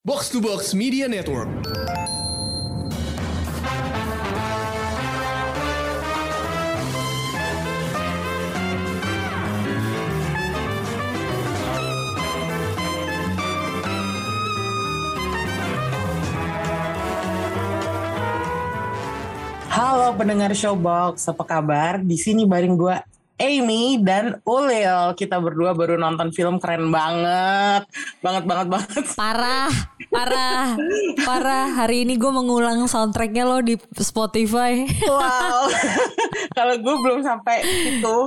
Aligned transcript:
Box 0.00 0.32
to 0.32 0.40
Box 0.40 0.72
Media 0.72 1.04
Network. 1.12 1.44
Halo 19.68 20.16
pendengar 20.16 20.56
Showbox, 20.56 21.28
apa 21.28 21.44
kabar? 21.44 22.00
Di 22.00 22.16
sini 22.16 22.48
bareng 22.48 22.72
gue 22.80 22.96
Amy 23.40 24.04
dan 24.04 24.44
Ulil. 24.44 25.16
Kita 25.16 25.40
berdua 25.40 25.72
baru 25.72 25.96
nonton 25.96 26.28
film 26.28 26.60
keren 26.60 26.92
banget. 26.92 27.88
Banget, 28.20 28.44
banget, 28.44 28.66
banget. 28.68 29.04
Parah, 29.16 29.72
parah, 30.12 30.76
parah. 31.24 31.66
Hari 31.72 32.04
ini 32.04 32.20
gue 32.20 32.28
mengulang 32.28 32.84
soundtracknya 32.84 33.48
lo 33.48 33.64
di 33.64 33.80
Spotify. 33.96 34.84
Wow. 35.08 35.72
Kalau 36.56 36.76
gue 36.76 36.94
belum 37.00 37.24
sampai 37.24 37.64
itu, 37.64 38.18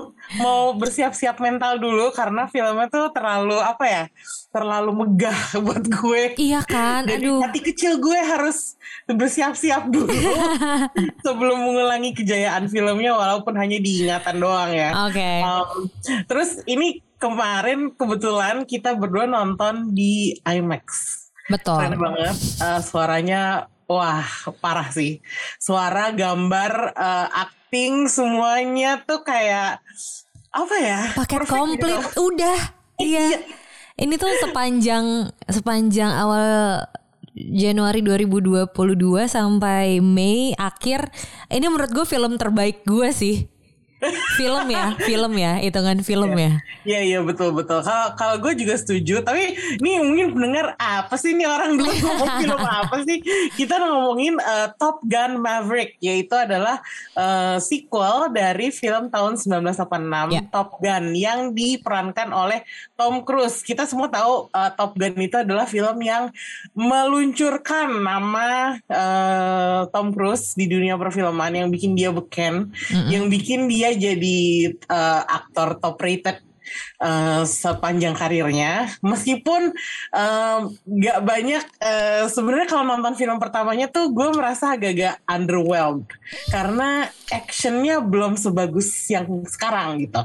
mau 0.41 0.73
bersiap-siap 0.73 1.37
mental 1.37 1.77
dulu 1.77 2.09
karena 2.09 2.49
filmnya 2.49 2.89
tuh 2.89 3.13
terlalu 3.13 3.61
apa 3.61 3.85
ya? 3.85 4.03
Terlalu 4.49 4.91
megah 4.97 5.39
buat 5.65 5.85
gue. 5.85 6.23
Iya 6.41 6.65
kan, 6.65 7.05
Dari 7.05 7.21
aduh. 7.29 7.45
hati 7.45 7.61
kecil 7.61 8.01
gue 8.01 8.17
harus 8.17 8.81
bersiap-siap 9.05 9.93
dulu 9.93 10.09
sebelum 11.25 11.57
mengulangi 11.61 12.17
kejayaan 12.17 12.65
filmnya 12.65 13.13
walaupun 13.13 13.53
hanya 13.61 13.77
diingatan 13.77 14.41
doang 14.41 14.73
ya. 14.73 15.02
Oke. 15.09 15.31
Um, 15.43 15.91
terus 16.29 16.63
ini 16.69 17.03
kemarin 17.19 17.95
kebetulan 17.95 18.67
kita 18.67 18.95
berdua 18.99 19.27
nonton 19.27 19.95
di 19.95 20.35
IMAX. 20.43 20.85
Keren 21.47 21.59
Betul. 21.59 21.79
banget. 21.99 22.35
Uh, 22.59 22.79
suaranya 22.79 23.41
wah 23.87 24.27
parah 24.63 24.89
sih. 24.91 25.19
Suara, 25.59 26.15
gambar, 26.15 26.95
uh, 26.95 27.27
acting 27.47 28.07
semuanya 28.07 29.03
tuh 29.03 29.23
kayak 29.27 29.83
apa 30.53 30.75
ya? 30.79 30.99
Paket 31.17 31.37
perfect 31.43 31.51
komplit 31.51 31.99
gitu. 31.99 32.31
udah. 32.31 32.59
Iya. 33.01 33.41
Ini 33.93 34.13
tuh 34.17 34.31
sepanjang 34.41 35.29
sepanjang 35.45 36.11
awal 36.17 36.81
Januari 37.33 38.05
2022 38.05 38.69
sampai 39.25 39.97
Mei 40.01 40.53
akhir 40.53 41.09
ini 41.49 41.65
menurut 41.65 41.89
gue 41.89 42.05
film 42.05 42.37
terbaik 42.37 42.85
gue 42.85 43.09
sih. 43.09 43.49
Film 44.39 44.67
ya, 44.69 44.85
film 44.99 45.33
ya, 45.37 45.53
hitungan 45.63 45.99
film 46.03 46.31
ya. 46.35 46.51
Iya 46.83 46.99
iya 46.99 47.19
betul 47.23 47.55
betul. 47.55 47.79
Kalau 47.79 48.07
kalau 48.19 48.35
gue 48.43 48.53
juga 48.59 48.75
setuju. 48.75 49.23
Tapi 49.23 49.55
ini 49.79 50.03
mungkin 50.03 50.35
pendengar 50.35 50.75
apa 50.75 51.15
sih 51.15 51.31
ini 51.31 51.47
orang 51.47 51.79
dulu 51.79 51.91
ngomong 52.03 52.29
film 52.43 52.59
apa 52.59 52.95
sih? 53.07 53.17
Kita 53.55 53.79
ngomongin 53.79 54.35
uh, 54.41 54.67
Top 54.75 54.99
Gun 55.07 55.39
Maverick, 55.39 55.95
yaitu 56.03 56.35
adalah 56.35 56.83
uh, 57.15 57.57
sequel 57.61 58.33
dari 58.35 58.69
film 58.73 59.07
tahun 59.07 59.39
1986 59.39 60.31
Ya. 60.33 60.41
Top 60.49 60.79
Gun 60.81 61.13
yang 61.13 61.53
diperankan 61.53 62.33
oleh 62.33 62.65
Tom 62.97 63.21
Cruise. 63.23 63.61
Kita 63.61 63.85
semua 63.85 64.09
tahu 64.09 64.49
uh, 64.49 64.71
Top 64.73 64.97
Gun 64.97 65.15
itu 65.19 65.37
adalah 65.39 65.69
film 65.69 66.01
yang 66.01 66.33
meluncurkan 66.73 68.01
nama 68.01 68.77
uh, 68.89 69.87
Tom 69.93 70.11
Cruise 70.11 70.57
di 70.57 70.65
dunia 70.65 70.97
perfilman 70.97 71.53
yang 71.53 71.69
bikin 71.69 71.93
dia 71.93 72.09
beken, 72.09 72.73
yang 73.09 73.29
bikin 73.29 73.69
dia 73.69 73.92
jadi 73.97 74.41
uh, 74.89 75.21
aktor 75.27 75.79
top 75.79 75.97
rated 76.01 76.41
uh, 77.01 77.43
sepanjang 77.45 78.15
karirnya. 78.15 78.91
Meskipun 79.03 79.73
um, 80.13 80.61
nggak 80.87 81.19
banyak 81.23 81.63
uh, 81.79 82.25
sebenarnya 82.31 82.67
kalau 82.69 82.83
nonton 82.87 83.13
film 83.15 83.37
pertamanya 83.37 83.87
tuh 83.91 84.11
gue 84.11 84.29
merasa 84.33 84.75
agak-agak 84.75 85.21
underwhelmed. 85.27 86.09
Karena 86.49 87.07
actionnya 87.29 88.01
belum 88.03 88.37
sebagus 88.37 88.89
yang 89.09 89.27
sekarang 89.47 90.01
gitu. 90.03 90.21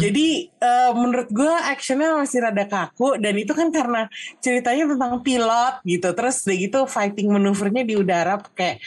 Jadi 0.00 0.50
uh, 0.60 0.92
menurut 0.96 1.28
gue 1.30 1.54
actionnya 1.68 2.16
masih 2.16 2.44
rada 2.44 2.64
kaku. 2.66 3.18
Dan 3.20 3.36
itu 3.38 3.52
kan 3.52 3.72
karena 3.72 4.06
ceritanya 4.40 4.96
tentang 4.96 5.20
pilot 5.24 5.74
gitu. 5.84 6.08
Terus 6.14 6.36
udah 6.46 6.56
gitu 6.56 6.78
fighting 6.88 7.28
manuvernya 7.30 7.82
di 7.84 7.94
udara 7.96 8.40
pakai 8.40 8.80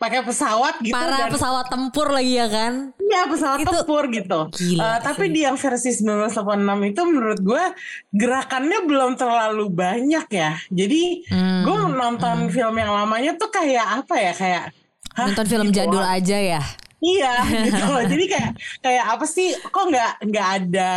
pakai 0.00 0.24
pesawat 0.24 0.80
gitu 0.80 0.90
Para 0.90 1.12
dan 1.18 1.28
pesawat 1.28 1.68
tempur 1.68 2.08
lagi 2.08 2.34
ya 2.34 2.48
kan? 2.48 2.96
Iya 2.96 3.28
pesawat 3.28 3.58
Itu 3.60 3.68
tempur 3.70 4.08
gitu. 4.08 4.40
gila 4.50 4.80
Eh, 4.80 4.98
tapi 5.04 5.28
sih. 5.28 5.32
di 5.36 5.40
yang 5.44 5.54
versi 5.54 5.90
1986 5.92 6.40
itu 6.88 7.00
menurut 7.04 7.38
gue 7.38 7.64
gerakannya 8.10 8.78
belum 8.82 9.12
terlalu 9.14 9.68
banyak 9.68 10.26
ya. 10.26 10.56
Jadi 10.66 11.28
Hmm, 11.28 11.62
gue 11.62 11.76
nonton 11.92 12.48
film 12.48 12.74
yang 12.74 12.90
lamanya 12.90 13.36
tuh 13.36 13.50
kayak 13.50 14.00
apa 14.00 14.14
ya 14.16 14.32
kayak 14.32 14.64
Nonton 15.12 15.44
film 15.44 15.68
gitu. 15.68 15.84
jadul 15.84 16.00
aja 16.00 16.38
ya. 16.38 16.62
Iya 16.96 17.32
gitu 17.60 17.84
loh. 17.86 18.00
Jadi 18.12 18.24
kayak 18.26 18.50
kayak 18.80 19.04
apa 19.10 19.24
sih? 19.24 19.52
Kok 19.52 19.84
nggak 19.86 20.12
nggak 20.24 20.48
ada 20.58 20.90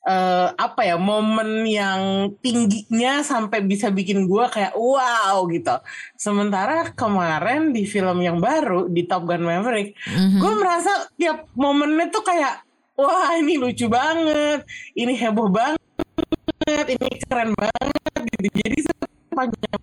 eh, 0.00 0.48
apa 0.56 0.80
ya 0.80 0.96
momen 0.96 1.68
yang 1.68 2.32
tingginya 2.40 3.20
sampai 3.20 3.60
bisa 3.60 3.92
bikin 3.92 4.24
gue 4.24 4.44
kayak 4.48 4.72
wow 4.72 5.44
gitu. 5.52 5.76
Sementara 6.16 6.88
kemarin 6.92 7.72
di 7.72 7.84
film 7.84 8.20
yang 8.20 8.40
baru 8.40 8.88
di 8.88 9.04
Top 9.04 9.28
Gun 9.28 9.44
Maverick, 9.44 9.92
Mhm. 10.08 10.40
gue 10.40 10.52
merasa 10.56 10.92
tiap 11.20 11.44
momennya 11.52 12.08
tuh 12.08 12.24
kayak 12.24 12.64
wah 12.96 13.32
ini 13.36 13.56
lucu 13.56 13.88
banget, 13.88 14.64
ini 14.92 15.12
heboh 15.16 15.48
banget, 15.48 16.86
ini 16.88 17.08
keren 17.24 17.52
banget 17.52 18.20
gitu. 18.36 18.48
Jadi 18.56 18.78
sepanjang 18.84 19.80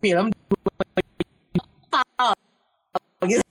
film 0.00 0.26
total 1.90 2.32
gitu 3.26 3.49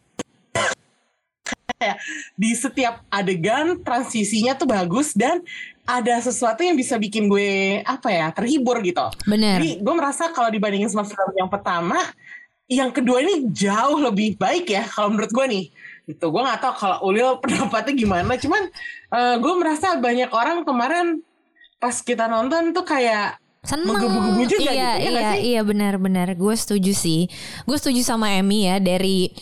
kayak 1.79 1.97
di 2.35 2.51
setiap 2.51 3.01
adegan 3.07 3.79
transisinya 3.79 4.53
tuh 4.59 4.67
bagus 4.67 5.16
dan 5.16 5.40
ada 5.88 6.19
sesuatu 6.22 6.62
yang 6.62 6.78
bisa 6.78 7.00
bikin 7.00 7.25
gue 7.31 7.81
apa 7.81 8.12
ya 8.12 8.29
terhibur 8.35 8.84
gitu. 8.84 9.09
Bener. 9.25 9.57
Jadi 9.57 9.81
gue 9.81 9.95
merasa 9.95 10.29
kalau 10.29 10.51
dibandingin 10.53 10.91
sama 10.91 11.07
film 11.07 11.34
yang 11.34 11.50
pertama, 11.50 11.97
yang 12.69 12.91
kedua 12.94 13.23
ini 13.25 13.50
jauh 13.50 13.97
lebih 13.97 14.38
baik 14.38 14.69
ya 14.69 14.85
kalau 14.85 15.16
menurut 15.16 15.31
gue 15.34 15.45
nih. 15.50 15.66
Itu 16.06 16.29
gue 16.29 16.41
nggak 16.45 16.62
tahu 16.62 16.73
kalau 16.78 16.97
Ulil 17.09 17.38
pendapatnya 17.41 17.95
gimana. 17.95 18.38
Cuman 18.38 18.69
eh, 19.16 19.35
gue 19.39 19.53
merasa 19.57 19.97
banyak 19.97 20.29
orang 20.29 20.68
kemarin 20.68 21.23
pas 21.79 21.95
kita 22.03 22.28
nonton 22.28 22.75
tuh 22.75 22.85
kayak 22.85 23.39
Seneng 23.59 23.91
Menggebu-gebu 23.91 24.44
juga 24.56 24.72
Iya 24.72 24.72
gitu, 24.72 24.79
ya 24.79 25.12
iya 25.12 25.31
iya 25.35 25.62
benar-benar 25.68 26.31
Gue 26.39 26.56
setuju 26.56 26.95
sih 26.95 27.28
Gue 27.68 27.75
setuju 27.75 28.07
sama 28.07 28.31
Emmy 28.31 28.72
ya 28.72 28.79
Dari 28.79 29.35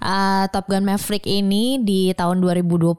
uh, 0.00 0.44
Top 0.48 0.66
Gun 0.66 0.82
Maverick 0.82 1.24
ini 1.24 1.78
Di 1.78 2.10
tahun 2.12 2.40
2022 2.40 2.96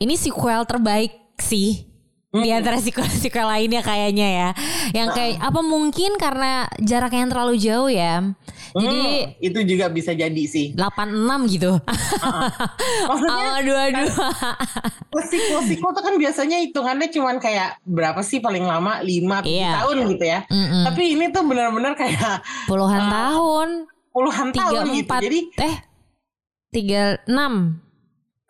Ini 0.00 0.14
sequel 0.18 0.66
terbaik 0.66 1.12
sih. 1.38 1.86
Di 2.32 2.48
antara 2.48 2.80
sequel-sequel 2.80 3.44
lainnya 3.44 3.84
kayaknya 3.84 4.28
ya. 4.28 4.48
Yang 4.96 5.08
kayak 5.12 5.36
Apa 5.38 5.60
mungkin 5.60 6.16
karena 6.16 6.64
jarak 6.80 7.12
yang 7.12 7.28
terlalu 7.28 7.60
jauh 7.60 7.92
ya? 7.92 8.24
Jadi 8.72 9.00
hmm, 9.04 9.44
itu 9.44 9.60
juga 9.68 9.92
bisa 9.92 10.16
jadi 10.16 10.42
sih. 10.48 10.72
86 10.72 11.52
gitu. 11.52 11.76
Maksudnya 13.12 13.36
Awal 13.36 13.60
dua-dua 13.68 14.26
sequel-sequel 15.28 15.92
tuh 15.92 16.02
kan 16.02 16.14
biasanya 16.16 16.56
hitungannya 16.64 17.12
cuman 17.12 17.36
kayak 17.36 17.76
berapa 17.84 18.24
sih 18.24 18.40
paling 18.40 18.64
lama? 18.64 19.04
5 19.04 19.44
Iya. 19.44 19.84
tahun 19.84 19.96
gitu 20.16 20.24
ya. 20.24 20.40
Mm-mm. 20.48 20.82
Tapi 20.88 21.02
ini 21.12 21.24
tuh 21.28 21.44
benar-benar 21.44 21.92
kayak 22.00 22.40
Puluhan 22.64 23.04
tahun 23.20 23.91
puluhan 24.12 24.52
Tiga 24.52 24.68
tahun 24.68 24.84
gitu. 24.92 25.08
empat 25.08 25.20
Jadi 25.20 25.40
Eh 25.58 25.76
Tiga 26.68 27.02
enam 27.26 27.82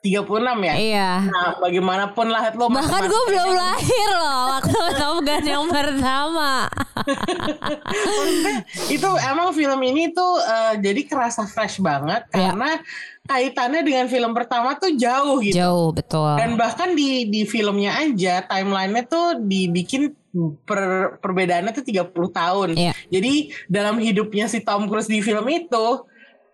36 0.02 0.26
ya. 0.66 0.74
Iya 0.74 1.10
Nah, 1.30 1.62
bagaimanapun 1.62 2.26
lah 2.26 2.50
lo 2.52 2.66
Bahkan 2.66 3.02
gue 3.06 3.22
belum 3.30 3.50
lahir 3.54 4.08
loh 4.12 4.38
waktu 4.50 4.78
Top 4.98 5.18
Gun 5.22 5.44
yang 5.46 5.66
pertama. 5.70 6.66
Itu 8.88 9.08
emang 9.14 9.54
film 9.54 9.80
ini 9.80 10.10
tuh 10.10 10.42
eh, 10.42 10.74
jadi 10.82 11.00
kerasa 11.06 11.46
fresh 11.46 11.78
banget 11.78 12.26
Iya. 12.28 12.50
karena 12.50 12.70
kaitannya 13.22 13.80
dengan 13.86 14.06
film 14.10 14.34
pertama 14.34 14.74
tuh 14.74 14.90
jauh 14.90 15.38
gitu. 15.38 15.54
Jauh 15.54 15.88
betul. 15.94 16.34
Dan 16.34 16.58
bahkan 16.58 16.98
di 16.98 17.30
di 17.30 17.46
filmnya 17.46 17.94
aja 17.96 18.42
timelinenya 18.42 19.06
tuh 19.06 19.38
dibikin 19.38 20.18
per, 20.62 20.80
perbedaannya 21.18 21.72
tuh 21.72 21.84
30 21.84 22.08
tahun. 22.32 22.68
Iya. 22.72 22.92
Jadi 23.08 23.32
dalam 23.66 23.96
hidupnya 23.96 24.46
si 24.46 24.58
Tom 24.58 24.88
Cruise 24.88 25.06
di 25.06 25.20
film 25.20 25.44
itu 25.46 25.86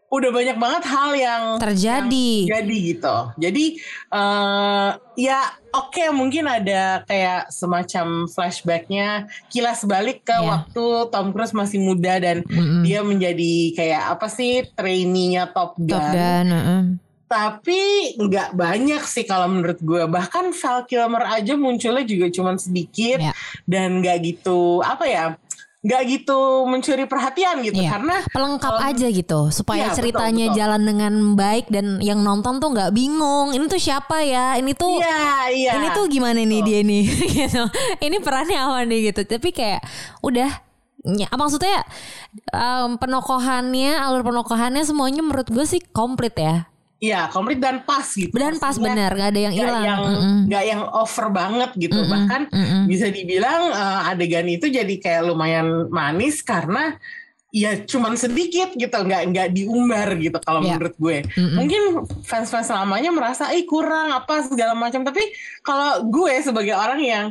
udah 0.08 0.30
banyak 0.32 0.56
banget 0.56 0.88
hal 0.88 1.12
yang 1.12 1.42
Terjadi. 1.58 2.48
jadi 2.48 2.76
gitu. 2.88 3.16
Jadi 3.36 3.64
eh 4.08 4.88
ya 5.14 5.38
oke 5.68 6.00
mungkin 6.10 6.48
ada 6.48 7.04
kayak 7.04 7.52
semacam 7.52 8.24
flashbacknya 8.24 9.08
kilas 9.46 9.84
balik 9.84 10.24
ke 10.24 10.32
Iya. 10.32 10.48
waktu 10.48 10.84
Tom 11.12 11.28
Cruise 11.30 11.52
masih 11.52 11.78
muda 11.78 12.16
dan 12.16 12.40
Mm-mm. 12.40 12.82
dia 12.82 13.04
menjadi 13.04 13.52
kayak 13.76 14.16
apa 14.16 14.26
sih 14.26 14.64
trainee-nya 14.72 15.52
Top 15.52 15.76
Gun. 15.76 15.92
Top 15.92 16.08
Gun. 16.08 16.46
heeh. 16.48 16.82
Tapi 17.28 17.80
nggak 18.16 18.52
banyak 18.52 19.02
sih 19.04 19.22
kalau 19.22 19.46
menurut 19.46 19.78
gue. 19.78 20.02
Bahkan 20.02 20.50
Val 20.50 20.82
Kilmer 20.84 21.28
aja 21.30 21.54
munculnya 21.54 22.02
juga 22.02 22.26
cuman 22.26 22.56
sedikit 22.56 23.20
Ya. 23.20 23.32
dan 23.64 24.00
nggak 24.00 24.16
gitu 24.26 24.80
apa 24.80 25.04
ya 25.04 25.24
nggak 25.78 26.02
gitu 26.10 26.38
mencuri 26.64 27.06
perhatian 27.06 27.62
gitu 27.62 27.78
Iya. 27.78 27.90
karena 27.92 28.16
pelengkap 28.26 28.72
kalau- 28.72 28.82
aja 28.82 29.06
gitu 29.06 29.40
supaya 29.48 29.78
Iya, 29.78 29.86
betul, 29.86 29.96
ceritanya 29.96 30.46
betul. 30.46 30.58
jalan 30.58 30.82
dengan 30.82 31.14
baik 31.32 31.66
dan 31.68 31.86
yang 32.00 32.18
nonton 32.18 32.58
tuh 32.58 32.74
nggak 32.74 32.90
bingung 32.90 33.54
ini 33.54 33.62
tuh 33.64 33.78
siapa 33.78 34.18
ya 34.20 34.58
ini 34.58 34.74
tuh 34.74 34.98
iya 34.98 35.46
iya 35.48 35.72
ini 35.78 35.86
tuh 35.92 36.10
gimana 36.10 36.42
nih 36.42 36.60
dia 36.60 36.80
nih 36.82 37.04
gitu 37.38 37.62
ini 38.00 38.16
perannya 38.18 38.58
apa 38.58 38.82
nih 38.82 39.00
gitu 39.06 39.22
tapi 39.22 39.54
kayak 39.54 39.78
udah 40.18 40.50
ya, 41.06 41.28
maksudnya 41.30 41.86
um, 42.50 42.98
penokohannya 42.98 44.02
alur 44.02 44.26
penokohannya 44.26 44.82
semuanya 44.82 45.22
menurut 45.22 45.46
gue 45.46 45.62
sih 45.62 45.78
komplit 45.80 46.34
ya 46.34 46.66
iya 46.98 47.30
komplit 47.30 47.62
dan 47.62 47.82
pas 47.82 48.04
gitu 48.04 48.34
dan 48.34 48.58
pas 48.58 48.74
Maksudnya 48.74 48.90
bener 48.90 49.10
nggak 49.14 49.30
ada 49.30 49.40
yang 49.40 49.54
hilang 49.54 49.82
yang 49.82 50.00
Mm-mm. 50.02 50.38
nggak 50.50 50.64
yang 50.66 50.82
over 50.90 51.26
banget 51.30 51.70
gitu 51.78 51.94
Mm-mm, 51.96 52.10
bahkan 52.10 52.42
mm-mm. 52.50 52.82
bisa 52.86 53.06
dibilang 53.06 53.70
eh, 53.70 54.10
adegan 54.10 54.46
itu 54.46 54.66
jadi 54.66 54.94
kayak 54.98 55.22
lumayan 55.24 55.86
manis 55.88 56.42
karena 56.42 56.98
ya 57.48 57.80
cuman 57.80 58.12
sedikit 58.12 58.74
gitu 58.74 58.92
nggak 58.92 59.22
nggak 59.32 59.48
diumbar 59.50 60.10
gitu 60.18 60.36
kalau 60.42 60.60
Iya. 60.60 60.74
menurut 60.74 60.94
gue 60.98 61.18
Mm-mm. 61.32 61.54
mungkin 61.56 61.82
fans-fans 62.22 62.68
lamanya 62.68 63.08
merasa 63.08 63.48
ih 63.54 63.64
kurang 63.64 64.12
apa 64.12 64.44
segala 64.44 64.74
macam 64.74 65.00
tapi 65.00 65.22
kalau 65.62 66.02
gue 66.04 66.34
sebagai 66.42 66.74
orang 66.74 67.00
yang 67.00 67.26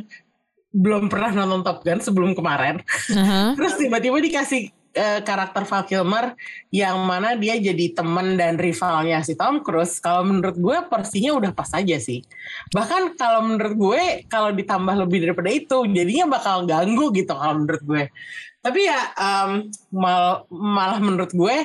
belum 0.68 1.08
pernah 1.08 1.32
nonton 1.32 1.60
Top 1.60 1.80
Gun 1.80 2.00
sebelum 2.00 2.32
kemarin 2.32 2.80
Aha. 3.12 3.52
terus 3.56 3.76
tiba-tiba 3.76 4.18
dikasih 4.18 4.72
eh, 4.94 5.20
karakter 5.24 5.64
Val 5.64 5.84
Kilmer 5.84 6.36
yang 6.72 7.00
mana 7.04 7.36
dia 7.36 7.56
jadi 7.56 7.92
teman 7.92 8.36
dan 8.36 8.56
rivalnya 8.56 9.20
si 9.24 9.36
Tom 9.36 9.60
Cruise 9.60 10.00
kalau 10.00 10.24
menurut 10.24 10.56
gue 10.56 10.76
porsinya 10.88 11.36
udah 11.36 11.50
pas 11.52 11.68
aja 11.76 11.96
sih. 12.00 12.24
Bahkan 12.72 13.16
kalau 13.16 13.40
menurut 13.44 13.74
gue 13.76 14.02
kalau 14.28 14.50
ditambah 14.52 14.94
lebih 15.06 15.28
daripada 15.28 15.50
itu 15.52 15.84
jadinya 15.90 16.26
bakal 16.28 16.64
ganggu 16.64 17.12
gitu 17.12 17.32
kalau 17.32 17.64
menurut 17.64 17.82
gue. 17.84 18.04
Tapi 18.58 18.80
ya 18.84 19.00
em, 19.14 19.50
mal- 19.94 20.44
malah 20.50 20.98
menurut 20.98 21.30
gue 21.30 21.56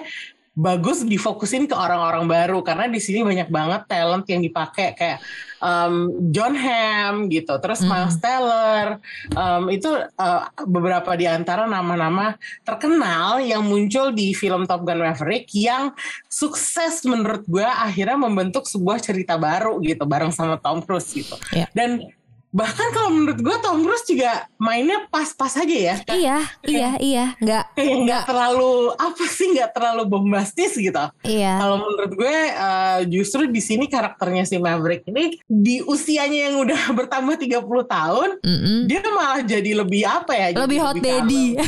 bagus 0.54 1.02
difokusin 1.02 1.66
ke 1.66 1.74
orang-orang 1.74 2.30
baru 2.30 2.62
karena 2.62 2.86
di 2.86 3.02
sini 3.02 3.26
banyak 3.26 3.50
banget 3.50 3.90
talent 3.90 4.22
yang 4.30 4.38
dipakai 4.38 4.94
kayak 4.94 5.18
em, 5.58 5.94
John 6.30 6.54
Hamm 6.54 7.26
gitu 7.28 7.58
terus 7.58 7.82
Hmm. 7.82 7.90
Miles 7.90 8.22
Teller 8.22 9.02
em, 9.34 9.64
itu 9.74 9.90
eh, 9.98 10.42
beberapa 10.64 11.18
di 11.18 11.26
antara 11.26 11.66
nama-nama 11.66 12.38
terkenal 12.62 13.42
yang 13.42 13.66
muncul 13.66 14.14
di 14.14 14.32
film 14.32 14.70
Top 14.70 14.86
Gun 14.86 15.02
Maverick 15.02 15.50
yang 15.52 15.90
sukses 16.30 17.02
menurut 17.04 17.42
gue 17.44 17.66
akhirnya 17.66 18.16
membentuk 18.16 18.64
sebuah 18.64 19.02
cerita 19.02 19.36
baru 19.36 19.82
gitu 19.82 20.06
bareng 20.06 20.30
sama 20.30 20.62
Tom 20.62 20.86
Cruise 20.86 21.10
gitu 21.10 21.34
Iya. 21.50 21.66
dan 21.74 22.14
bahkan 22.54 22.86
kalau 22.92 23.10
menurut 23.10 23.36
gue 23.36 23.56
Tom 23.60 23.82
Cruise 23.82 24.06
juga 24.06 24.32
mainnya 24.56 25.04
pas-pas 25.08 25.50
aja 25.56 25.66
ya 25.90 25.96
iya 26.08 26.38
iya 26.64 26.90
iya 26.98 27.26
nggak 27.36 27.64
kayak 27.74 27.96
nggak 28.00 28.22
terlalu 28.24 28.74
apa 28.94 29.26
sih 29.26 29.50
nggak 29.50 29.74
terlalu 29.74 30.06
bombastis 30.06 30.72
gitu 30.72 31.02
iya 31.24 31.58
kalau 31.58 31.82
menurut 31.82 32.14
gue 32.14 32.36
eh, 32.48 33.00
justru 33.10 33.46
di 33.48 33.58
sini 33.58 33.86
karakternya 33.86 34.46
si 34.46 34.56
Maverick 34.56 35.02
ini 35.08 35.42
di 35.44 35.82
usianya 35.82 36.48
yang 36.48 36.62
udah 36.62 36.82
bertambah 37.00 37.36
30 37.36 37.58
tahun 37.90 38.30
Mm-mm. 38.40 38.80
dia 38.86 39.02
malah 39.08 39.42
jadi 39.42 39.72
lebih 39.76 40.02
apa 40.04 40.32
ya? 40.32 40.48
lebih 40.56 40.78
hot 40.78 40.98
daddy 40.98 41.58
calm. 41.58 41.66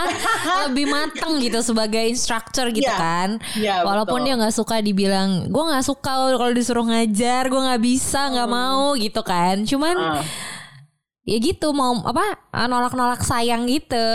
lebih 0.64 0.86
mateng 0.86 1.32
gitu 1.38 1.58
sebagai 1.60 2.06
instructor 2.06 2.70
gitu 2.70 2.86
Iya. 2.86 2.94
kan 2.96 3.28
Iya, 3.52 3.74
walaupun 3.82 4.22
betul. 4.22 4.26
dia 4.26 4.34
nggak 4.38 4.54
suka 4.54 4.76
dibilang 4.78 5.30
gue 5.46 5.64
nggak 5.64 5.82
suka 5.82 6.06
kalau 6.30 6.52
disuruh 6.52 6.86
ngajar 6.86 7.42
gue 7.44 7.60
nggak 7.60 7.82
bisa 7.82 8.30
nggak 8.30 8.46
mau 8.48 8.94
gitu 8.94 9.20
kan 9.20 9.62
cuman 9.64 9.96
Ah, 10.00 10.19
ya 11.28 11.36
gitu 11.36 11.70
mau 11.76 12.00
apa 12.02 12.40
nolak-nolak 12.66 13.22
sayang 13.22 13.68
gitu 13.68 14.08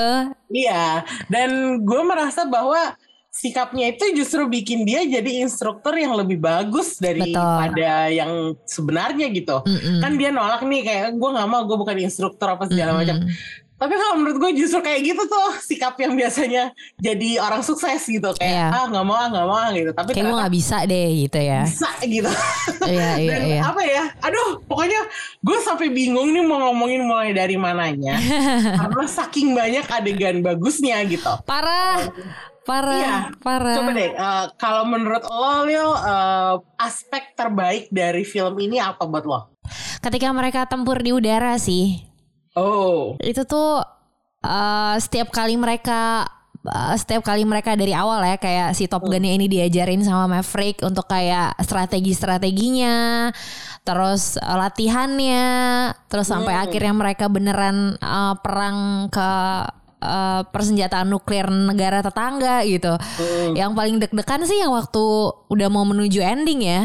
iya, 0.49 1.05
dan 1.29 1.79
gue 1.85 2.01
merasa 2.01 2.43
bahwa 2.49 2.97
sikapnya 3.35 3.91
itu 3.91 4.15
justru 4.15 4.47
bikin 4.47 4.87
dia 4.87 5.03
jadi 5.03 5.43
instruktur 5.43 5.91
yang 5.91 6.15
lebih 6.15 6.39
bagus 6.39 6.95
daripada 7.03 8.07
yang 8.07 8.55
sebenarnya 8.63 9.27
gitu. 9.35 9.59
Mm-mm. 9.59 9.99
Kan 9.99 10.15
dia 10.15 10.31
nolak 10.31 10.63
nih 10.63 10.87
kayak 10.87 11.19
gue 11.19 11.29
nggak 11.35 11.49
mau 11.51 11.67
gue 11.67 11.75
bukan 11.75 11.99
instruktur 11.99 12.47
apa 12.55 12.71
segala 12.71 12.95
Mm-mm. 12.95 13.01
macam. 13.03 13.17
Tapi 13.75 13.91
kalau 13.91 14.15
menurut 14.15 14.37
gue 14.37 14.51
justru 14.55 14.79
kayak 14.79 15.03
gitu 15.03 15.23
tuh 15.25 15.49
sikap 15.59 15.93
yang 15.97 16.15
biasanya 16.15 16.71
jadi 16.95 17.37
orang 17.37 17.59
sukses 17.59 17.99
gitu 18.01 18.31
Iya. 18.33 18.39
kayak 18.39 18.67
ah 18.71 18.85
nggak 18.87 19.03
mau 19.03 19.13
ah 19.13 19.27
nggak 19.27 19.45
mau 19.45 19.57
ah," 19.57 19.69
gitu. 19.69 19.91
Tapi 19.91 20.09
kayak 20.09 20.25
gue 20.25 20.35
nggak 20.37 20.53
bisa 20.53 20.77
deh 20.81 21.07
gitu 21.19 21.39
ya 21.39 21.61
bisa 21.61 21.89
gitu. 22.01 22.31
iya 22.87 23.09
iya 23.15 23.29
Dan 23.29 23.41
iya 23.45 23.59
apa 23.61 23.81
ya? 23.83 24.03
Aduh, 24.21 24.63
pokoknya 24.63 25.01
gue 25.37 25.57
sampai 25.59 25.87
bingung 25.89 26.31
nih 26.31 26.41
mau 26.41 26.63
ngomongin 26.65 27.03
mulai 27.03 27.31
dari 27.31 27.55
mananya. 27.55 28.15
karena 28.79 29.03
saking 29.05 29.51
banyak 29.51 29.83
adegan 29.85 30.39
bagusnya 30.39 31.03
gitu. 31.03 31.31
parah 31.43 31.99
parah 32.63 32.97
Iya. 32.97 33.15
parah 33.37 33.75
Coba 33.77 33.91
deh, 33.91 34.09
eh, 34.09 34.45
kalau 34.55 34.83
menurut 34.85 35.21
lo, 35.21 35.55
Lil, 35.63 35.85
eh, 35.85 36.53
aspek 36.79 37.35
terbaik 37.35 37.87
dari 37.89 38.23
film 38.23 38.55
ini 38.57 38.79
apa 38.79 39.03
buat 39.03 39.21
lo? 39.21 39.39
ketika 39.97 40.29
mereka 40.29 40.63
tempur 40.63 40.97
di 40.97 41.09
udara 41.09 41.57
sih 41.57 41.97
Oh, 42.55 43.19
itu 43.19 43.43
tuh 43.43 43.83
eh, 44.39 44.95
setiap 44.97 45.27
kali 45.29 45.59
mereka 45.59 46.23
eh, 46.63 46.95
setiap 46.95 47.19
kali 47.21 47.43
mereka 47.43 47.75
dari 47.75 47.91
awal 47.91 48.23
ya 48.23 48.39
kayak 48.39 48.71
si 48.71 48.87
Top 48.87 49.03
Gun-nya 49.03 49.35
ini 49.35 49.51
diajarin 49.51 49.99
sama 50.01 50.39
Maverick 50.39 50.79
untuk 50.79 51.03
kayak 51.05 51.59
strategi-strateginya 51.59 53.27
terus 53.83 54.39
eh, 54.39 54.55
latihannya 54.55 55.45
terus 56.07 56.31
sampai 56.31 56.55
Hmm. 56.55 56.63
akhirnya 56.63 56.93
mereka 56.95 57.27
beneran 57.27 57.99
eh, 57.99 58.33
perang 58.39 59.11
ke 59.11 59.29
eh, 59.99 60.41
persenjataan 60.47 61.11
nuklir 61.11 61.51
negara 61.51 61.99
tetangga 61.99 62.63
gitu. 62.63 62.95
Hmm. 62.95 63.51
yang 63.51 63.75
paling 63.75 63.99
deg-degan 63.99 64.47
sih 64.47 64.63
yang 64.63 64.71
waktu 64.71 65.03
udah 65.51 65.67
mau 65.67 65.83
menuju 65.83 66.23
ending 66.23 66.63
ya. 66.63 66.81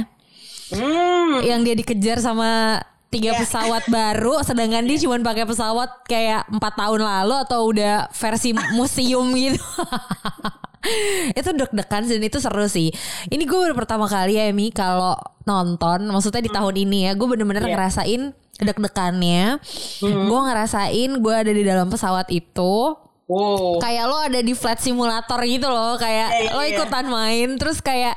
Hmm, 0.71 1.43
yang 1.43 1.67
dia 1.67 1.75
dikejar 1.75 2.23
sama 2.23 2.79
tiga 3.11 3.35
Iya. 3.35 3.43
pesawat 3.43 3.85
baru 3.93 4.39
sedangkan 4.41 4.87
dia 4.87 4.99
cuma 5.03 5.19
pakai 5.19 5.45
pesawat 5.45 5.91
kayak 6.07 6.47
empat 6.49 6.73
tahun 6.79 7.03
lalu 7.03 7.35
atau 7.43 7.61
udah 7.67 8.07
versi 8.11 8.55
museum 8.73 9.27
gitu. 9.39 9.59
Itu 11.37 11.53
deg-degan 11.53 12.09
dan 12.09 12.23
itu 12.25 12.41
seru 12.41 12.65
sih. 12.65 12.89
Ini 13.29 13.45
gue 13.45 13.53
baru 13.53 13.77
pertama 13.77 14.09
kali 14.09 14.41
ya 14.41 14.49
Mi 14.49 14.73
kalau 14.73 15.13
nonton 15.45 16.09
maksudnya 16.09 16.41
di 16.41 16.49
tahun 16.49 16.73
ini 16.73 16.99
ya 17.05 17.13
gue 17.13 17.29
bener-bener 17.29 17.69
Iya. 17.69 17.73
ngerasain 17.77 18.23
deg-degannya. 18.57 19.61
Gue 20.01 20.41
ngerasain 20.41 21.11
gue 21.21 21.35
ada 21.37 21.53
di 21.53 21.63
dalam 21.69 21.93
pesawat 21.93 22.33
itu 22.33 22.97
oh, 23.29 23.77
kayak 23.77 24.05
lo 24.09 24.17
ada 24.25 24.41
di 24.41 24.57
flight 24.57 24.81
simulator 24.81 25.37
gitu 25.45 25.69
loh 25.69 26.01
kayak 26.01 26.29
Iya, 26.33 26.43
iya, 26.49 26.51
lo 26.57 26.63
iya. 26.65 26.73
ikutan 26.73 27.07
main 27.07 27.49
terus 27.61 27.85
kayak 27.85 28.17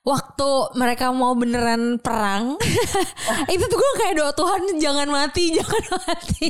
waktu 0.00 0.50
mereka 0.80 1.12
mau 1.12 1.36
beneran 1.36 2.00
perang 2.00 2.56
itu 3.52 3.64
tuh 3.68 3.76
gue 3.76 3.92
kayak 4.00 4.16
doa 4.16 4.32
Tuhan 4.32 4.80
jangan 4.80 5.08
mati 5.12 5.52
jangan 5.52 5.84
mati. 5.92 6.48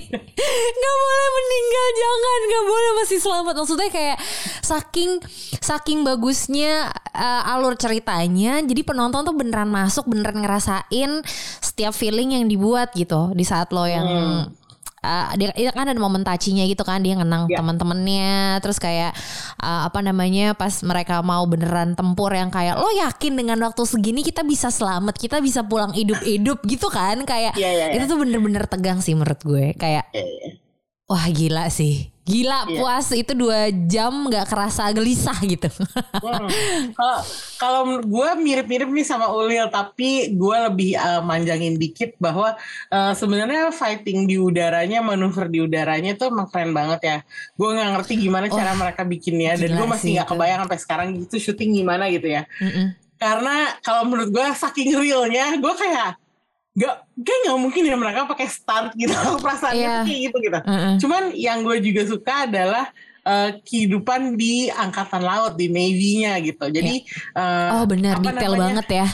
Nggak 0.78 0.96
boleh 1.02 1.28
meninggal 1.34 1.86
jangan 1.98 2.38
nggak 2.46 2.64
boleh 2.70 2.90
masih 3.02 3.18
selamat. 3.18 3.54
Maksudnya 3.58 3.90
kayak 3.90 4.18
saking 4.62 5.10
saking 5.58 6.06
bagusnya 6.06 6.94
uh, 7.10 7.52
alur 7.52 7.74
ceritanya 7.74 8.62
jadi 8.62 8.82
penonton 8.86 9.26
tuh 9.26 9.34
beneran 9.34 9.66
masuk 9.66 10.06
beneran 10.06 10.46
ngerasain 10.46 11.26
setiap 11.58 11.90
feeling 11.90 12.38
yang 12.38 12.46
dibuat 12.46 12.94
gitu 12.94 13.34
di 13.34 13.42
saat 13.42 13.74
lo 13.74 13.82
yang 13.84 14.06
Uh, 15.00 15.32
dia, 15.40 15.48
dia 15.56 15.72
kan 15.72 15.88
ada 15.88 15.96
momen 15.96 16.20
tacinya 16.20 16.60
gitu 16.62 16.84
kan 16.84 17.00
dia 17.00 17.16
ngenang 17.16 17.48
Ya. 17.48 17.56
teman-temannya 17.56 18.60
terus 18.60 18.76
kayak 18.76 19.16
uh, 19.56 19.88
apa 19.88 20.04
namanya 20.04 20.52
pas 20.52 20.84
mereka 20.84 21.24
mau 21.24 21.40
beneran 21.44 21.96
tempur 21.96 22.28
yang 22.30 22.52
kayak 22.52 22.76
lo 22.76 22.84
yakin 22.92 23.32
dengan 23.32 23.56
waktu 23.64 23.80
segini 23.82 24.20
kita 24.20 24.44
bisa 24.44 24.68
selamat 24.68 25.16
kita 25.16 25.40
bisa 25.40 25.64
pulang 25.64 25.96
hidup-hidup 25.96 26.60
gitu 26.72 26.92
kan 26.92 27.16
kayak 27.24 27.56
Iya, 27.56 27.70
iya, 27.72 27.86
iya. 27.90 27.96
itu 27.96 28.04
tuh 28.06 28.20
bener-bener 28.20 28.68
tegang 28.68 29.00
sih 29.00 29.16
menurut 29.16 29.40
gue 29.40 29.72
kayak 29.72 30.04
Iya, 30.12 30.20
iya. 30.20 30.48
wah 31.08 31.24
gila 31.26 31.72
sih 31.72 32.12
gila 32.30 32.58
Iya. 32.70 32.78
puas 32.78 33.06
itu 33.10 33.32
dua 33.34 33.68
jam 33.90 34.12
nggak 34.30 34.46
kerasa 34.46 34.94
gelisah 34.94 35.34
gitu 35.42 35.66
Hmm. 36.20 36.46
Kalau 36.92 37.18
kalau 37.56 37.80
menurut 37.88 38.06
gue 38.06 38.28
mirip-mirip 38.44 38.88
nih 38.88 39.06
sama 39.06 39.32
Ulil, 39.32 39.66
tapi 39.72 40.30
gue 40.36 40.56
lebih 40.68 40.94
eh, 40.94 41.22
manjangin 41.24 41.80
dikit 41.80 42.14
bahwa 42.20 42.54
eh, 42.88 43.12
sebenarnya 43.16 43.72
fighting 43.72 44.28
di 44.28 44.36
udaranya, 44.36 45.00
manuver 45.00 45.48
di 45.48 45.64
udaranya 45.64 46.14
itu 46.14 46.28
emang 46.28 46.46
keren 46.52 46.70
banget 46.76 47.00
ya. 47.02 47.18
Gue 47.56 47.72
nggak 47.72 47.90
ngerti 47.98 48.12
gimana 48.20 48.46
cara 48.52 48.76
mereka 48.76 49.02
bikinnya, 49.02 49.56
dan 49.56 49.70
gue 49.74 49.86
masih 49.88 50.00
sih 50.02 50.12
nggak 50.16 50.28
kebayang 50.28 50.60
sampai 50.66 50.78
sekarang 50.78 51.08
itu 51.18 51.36
syuting 51.40 51.70
gimana 51.82 52.04
gitu 52.12 52.28
ya. 52.30 52.42
Mm-mm. 52.60 52.86
Karena 53.16 53.56
kalau 53.80 54.02
menurut 54.08 54.30
gue 54.30 54.46
saking 54.56 54.90
realnya, 54.96 55.56
gue 55.56 55.74
kayak 55.76 56.16
nggak 56.70 56.94
kayak 57.18 57.38
nggak 57.44 57.58
mungkin 57.58 57.82
ya 57.82 57.96
mereka 57.96 58.20
pakai 58.24 58.46
stunt 58.46 58.94
gitu 58.94 59.10
perasaannya 59.42 59.78
Iya. 59.80 59.90
tuh 59.92 60.06
kayak 60.06 60.20
gitu 60.30 60.36
gitu. 60.40 60.58
Mm-mm. 60.62 60.94
Cuman 60.98 61.22
yang 61.34 61.58
gue 61.60 61.76
juga 61.82 62.02
suka 62.06 62.34
adalah 62.46 62.84
eh, 63.20 63.50
kehidupan 63.60 64.34
di 64.34 64.68
angkatan 64.68 65.20
laut 65.20 65.54
di 65.54 65.66
navy-nya 65.66 66.38
gitu. 66.40 66.66
Jadi 66.66 67.04
eh, 67.34 67.70
oh 67.74 67.84
benar 67.84 68.18
detail 68.18 68.54
namanya? 68.54 68.62
banget 68.62 68.86
ya 68.88 69.08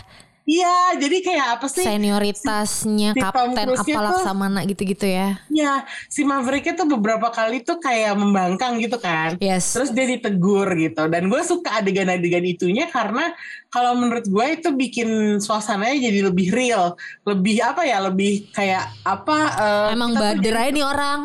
Iya, 0.46 0.94
jadi 0.94 1.16
kayak 1.20 1.46
apa 1.58 1.66
sih? 1.66 1.82
Senioritasnya 1.82 3.10
si 3.12 3.18
kapten 3.18 3.50
Cruise-nya 3.52 3.98
apa 3.98 4.06
laksamana 4.08 4.62
gitu-gitu 4.62 5.02
ya. 5.02 5.42
Ya, 5.50 5.82
si 6.06 6.22
Mavericknya 6.22 6.78
tuh 6.78 6.86
beberapa 6.86 7.28
kali 7.28 7.60
tuh 7.60 7.82
kayak 7.82 8.14
membangkang 8.14 8.78
gitu 8.78 8.94
kan. 8.96 9.34
Yes. 9.42 9.74
Terus 9.74 9.90
dia 9.90 10.06
ditegur 10.06 10.70
gitu. 10.72 11.10
Dan 11.10 11.26
gue 11.26 11.42
suka 11.42 11.82
adegan-adegan 11.82 12.46
itunya 12.46 12.86
karena 12.86 13.34
kalau 13.68 13.98
menurut 13.98 14.22
gue 14.22 14.46
itu 14.54 14.70
bikin 14.70 15.08
suasananya 15.36 15.98
jadi 15.98 16.30
lebih 16.30 16.54
real. 16.54 16.94
Lebih 17.26 17.66
apa 17.66 17.82
ya, 17.82 17.98
lebih 18.06 18.46
kayak 18.54 18.86
apa. 19.02 19.38
eh, 19.50 19.98
Emang 19.98 20.14
kita 20.14 20.18
tuh 20.18 20.26
bader 20.30 20.46
jadi- 20.46 20.62
aja 20.62 20.70
nih 20.70 20.86
orang. 20.86 21.20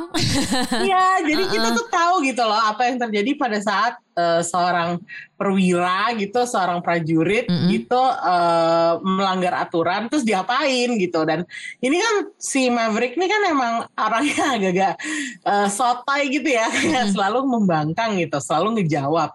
Iya, 0.81 1.05
jadi 1.29 1.43
kita 1.53 1.67
tuh 1.71 1.87
tahu 1.87 2.15
gitu 2.25 2.41
loh 2.41 2.57
apa 2.57 2.89
yang 2.89 2.97
terjadi 2.97 3.37
pada 3.37 3.61
saat 3.61 4.01
eh, 4.21 4.41
seorang 4.45 5.01
perwira 5.33 6.13
gitu, 6.21 6.45
seorang 6.45 6.85
prajurit 6.85 7.49
Mm-mm. 7.49 7.73
gitu 7.73 7.97
eh, 8.05 8.93
melanggar 9.01 9.65
aturan 9.65 10.05
terus 10.05 10.21
diapain 10.21 10.93
gitu. 11.01 11.25
Dan 11.25 11.49
ini 11.81 11.97
kan 11.97 12.15
si 12.37 12.69
Maverick 12.69 13.17
ini 13.17 13.25
kan 13.25 13.41
emang 13.49 13.73
orangnya 13.97 14.45
agak-agak 14.61 14.93
eh, 15.41 15.67
sotoy 15.73 16.21
gitu 16.29 16.49
ya, 16.53 16.69
kayak 16.77 17.17
selalu 17.17 17.49
membangkang 17.49 18.21
gitu, 18.21 18.37
selalu 18.37 18.81
ngejawab. 18.81 19.33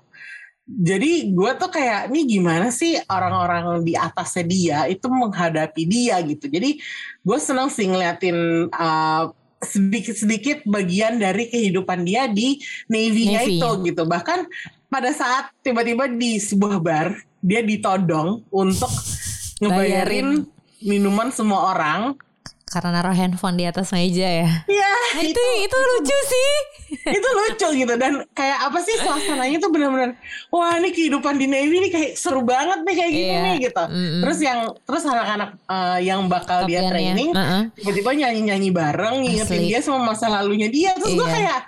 Jadi 0.67 1.31
gue 1.31 1.51
tuh 1.63 1.71
kayak 1.71 2.11
ini 2.11 2.27
gimana 2.27 2.75
sih 2.75 2.99
orang-orang 3.07 3.87
di 3.87 3.95
atasnya 3.95 4.45
dia 4.51 4.79
itu 4.91 5.07
menghadapi 5.07 5.83
dia 5.87 6.19
gitu. 6.27 6.51
Jadi 6.51 6.83
gue 7.23 7.39
seneng 7.39 7.71
sih 7.71 7.87
ngeliatin 7.87 8.67
uh, 8.75 9.31
sedikit-sedikit 9.63 10.69
bagian 10.69 11.17
dari 11.17 11.49
kehidupan 11.49 12.05
dia 12.05 12.29
di 12.29 12.61
Navy-nya 12.91 13.47
Navy. 13.47 13.57
itu 13.57 13.69
gitu. 13.89 14.03
Bahkan 14.05 14.41
pada 14.87 15.11
saat 15.11 15.51
tiba-tiba 15.61 16.07
di 16.07 16.37
sebuah 16.37 16.79
bar 16.79 17.09
dia 17.39 17.61
ditodong 17.61 18.43
untuk 18.49 18.91
ngebayarin 19.59 20.45
minuman 20.81 21.29
semua 21.29 21.73
orang. 21.73 22.15
Karena 22.67 22.91
naruh 22.93 23.15
handphone 23.15 23.55
di 23.55 23.65
atas 23.65 23.89
meja 23.91 24.27
ya. 24.27 24.51
Iya, 24.67 24.91
Nah, 25.15 25.23
itu 25.23 25.39
itu 25.61 25.77
lucu 25.79 26.19
sih. 26.25 26.53
itu 26.87 27.29
lucu 27.33 27.69
gitu 27.77 27.95
dan 27.95 28.27
kayak 28.31 28.59
apa 28.63 28.79
sih 28.79 28.95
suasananya 28.97 29.59
tuh 29.59 29.71
benar-benar 29.71 30.15
wah 30.49 30.77
ini 30.77 30.91
kehidupan 30.91 31.35
di 31.35 31.47
Navy 31.47 31.75
ini 31.77 31.89
kayak 31.89 32.15
seru 32.15 32.43
banget 32.43 32.79
nih 32.81 32.95
kayak 32.95 33.13
gini 33.13 33.27
Iya. 33.29 33.41
nih 33.41 33.57
gitu. 33.61 33.85
Mm-mm. 33.87 34.21
Terus 34.21 34.39
yang 34.41 34.59
terus 34.83 35.03
anak-anak 35.05 35.51
eh, 35.65 35.99
yang 36.05 36.21
bakal 36.27 36.63
dia 36.65 36.79
Kaptennya. 36.81 36.91
training 36.93 37.31
Heeh. 37.33 37.63
tiba-tiba 37.77 38.11
nyanyi-nyanyi 38.17 38.71
bareng 38.71 39.15
ngingetin 39.21 39.63
Asli. 39.63 39.69
dia 39.69 39.81
sama 39.81 40.01
masa 40.05 40.27
lalunya 40.29 40.69
dia 40.69 40.91
terus 40.95 41.11
gue 41.13 41.23
Iya. 41.25 41.33
kayak 41.33 41.59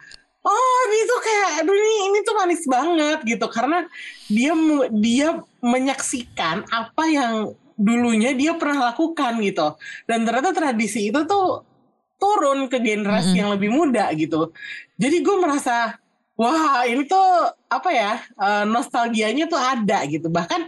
oh 0.45 0.79
ini 0.91 1.01
tuh 1.07 1.21
kayak 1.23 1.49
aduh 1.63 1.75
ini 1.75 1.95
ini 2.13 2.19
tuh 2.23 2.35
manis 2.39 2.63
banget 2.69 3.19
gitu. 3.25 3.47
Karena 3.51 3.87
dia 4.31 4.53
mu- 4.55 4.91
dia 4.93 5.43
menyaksikan 5.65 6.67
apa 6.71 7.05
yang 7.09 7.55
dulunya 7.79 8.35
dia 8.35 8.59
pernah 8.59 8.91
lakukan 8.91 9.39
gitu. 9.43 9.79
Dan 10.07 10.27
ternyata 10.27 10.51
tradisi 10.51 11.09
itu 11.11 11.23
tuh 11.27 11.63
turun 12.19 12.67
ke 12.67 12.83
generasi 12.83 13.31
Mm-mm. 13.31 13.41
yang 13.41 13.51
lebih 13.55 13.71
muda 13.71 14.11
gitu. 14.19 14.51
Jadi 14.99 15.23
gue 15.23 15.37
merasa 15.39 15.95
wah 16.35 16.83
ini 16.87 17.07
tuh 17.07 17.55
apa 17.71 17.91
ya 17.95 18.13
eh, 18.23 18.65
nostalgianya 18.67 19.47
tuh 19.47 19.59
ada 19.63 20.03
gitu. 20.11 20.27
Bahkan 20.27 20.67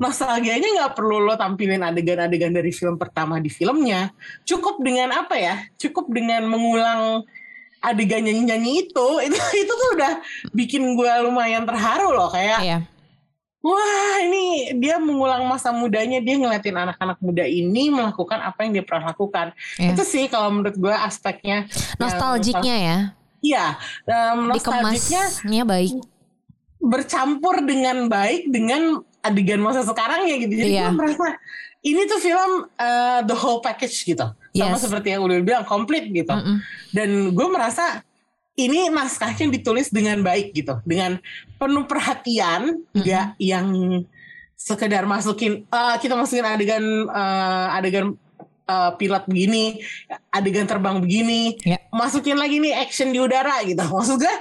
nostalgianya 0.00 0.68
nggak 0.76 0.92
perlu 0.96 1.24
lo 1.24 1.36
tampilin 1.36 1.84
adegan-adegan 1.84 2.52
dari 2.52 2.72
film 2.72 2.96
pertama 2.96 3.36
di 3.40 3.52
filmnya. 3.52 4.08
Cukup 4.48 4.80
dengan 4.80 5.12
apa 5.12 5.36
ya 5.36 5.68
cukup 5.76 6.08
dengan 6.08 6.48
mengulang 6.48 7.24
adegan 7.80 8.22
nyanyi-nyanyi 8.22 8.86
itu 8.86 9.08
itu 9.26 9.36
itu 9.54 9.72
tuh 9.72 9.88
udah 9.94 10.12
bikin 10.52 10.94
gue 10.94 11.12
lumayan 11.22 11.64
terharu 11.64 12.10
loh 12.10 12.28
kayak 12.28 12.60
Iya. 12.62 12.78
wah 13.60 14.16
ini 14.22 14.44
dia 14.78 14.96
mengulang 14.96 15.42
masa 15.44 15.70
mudanya 15.70 16.18
dia 16.18 16.38
ngeliatin 16.38 16.74
anak-anak 16.74 17.18
muda 17.18 17.42
ini 17.42 17.90
melakukan 17.90 18.38
apa 18.38 18.62
yang 18.62 18.78
dia 18.78 18.84
pernah 18.86 19.10
lakukan 19.10 19.50
Iya. 19.76 19.92
itu 19.92 20.02
sih 20.02 20.24
kalau 20.26 20.50
menurut 20.50 20.74
gue 20.74 20.94
aspeknya 20.94 21.66
Nostalgiknya 21.98 22.76
ya. 22.78 22.98
iya 23.42 23.66
um, 24.06 24.50
nostalgiknya 24.50 25.62
baik. 25.64 25.92
bercampur 26.78 27.64
dengan 27.64 28.06
baik 28.06 28.48
dengan 28.48 29.00
adegan 29.20 29.58
masa 29.58 29.82
sekarang 29.82 30.26
ya 30.26 30.36
gitu 30.38 30.54
jadi 30.54 30.70
Iya. 30.70 30.86
gue 30.90 30.98
merasa 30.98 31.28
ini 31.82 32.02
tuh 32.06 32.18
film 32.18 32.52
uh, 32.78 33.20
the 33.22 33.34
whole 33.34 33.58
package 33.58 33.94
gitu 34.02 34.26
sama 34.56 34.74
Yes. 34.74 34.82
seperti 34.82 35.08
yang 35.10 35.22
udah 35.22 35.36
bilang 35.38 35.64
komplit 35.64 36.08
gitu 36.08 36.32
Mm-mm. 36.32 36.56
dan 36.90 37.08
gue 37.30 37.46
merasa 37.46 38.00
ini 38.54 38.88
naskahnya 38.88 39.52
ditulis 39.52 39.88
dengan 39.88 40.20
baik 40.20 40.50
gitu 40.50 40.80
dengan 40.82 41.20
penuh 41.54 41.84
perhatian 41.84 42.80
nggak 42.90 43.36
yang 43.36 43.68
sekedar 44.54 45.04
masukin 45.04 45.68
"Ah, 45.68 45.96
kita 45.96 46.16
masukin 46.16 46.42
adegan 46.42 46.80
eh, 47.04 47.66
adegan 47.70 48.16
eh, 48.64 48.90
pilot 48.96 49.24
begini 49.26 49.84
adegan 50.30 50.64
terbang 50.64 50.96
begini 50.98 51.60
Ya. 51.62 51.76
masukin 51.90 52.34
lagi 52.34 52.56
nih 52.56 52.72
action 52.74 53.12
di 53.12 53.20
udara 53.20 53.60
gitu 53.62 53.84
maksud 53.92 54.16
gue 54.16 54.34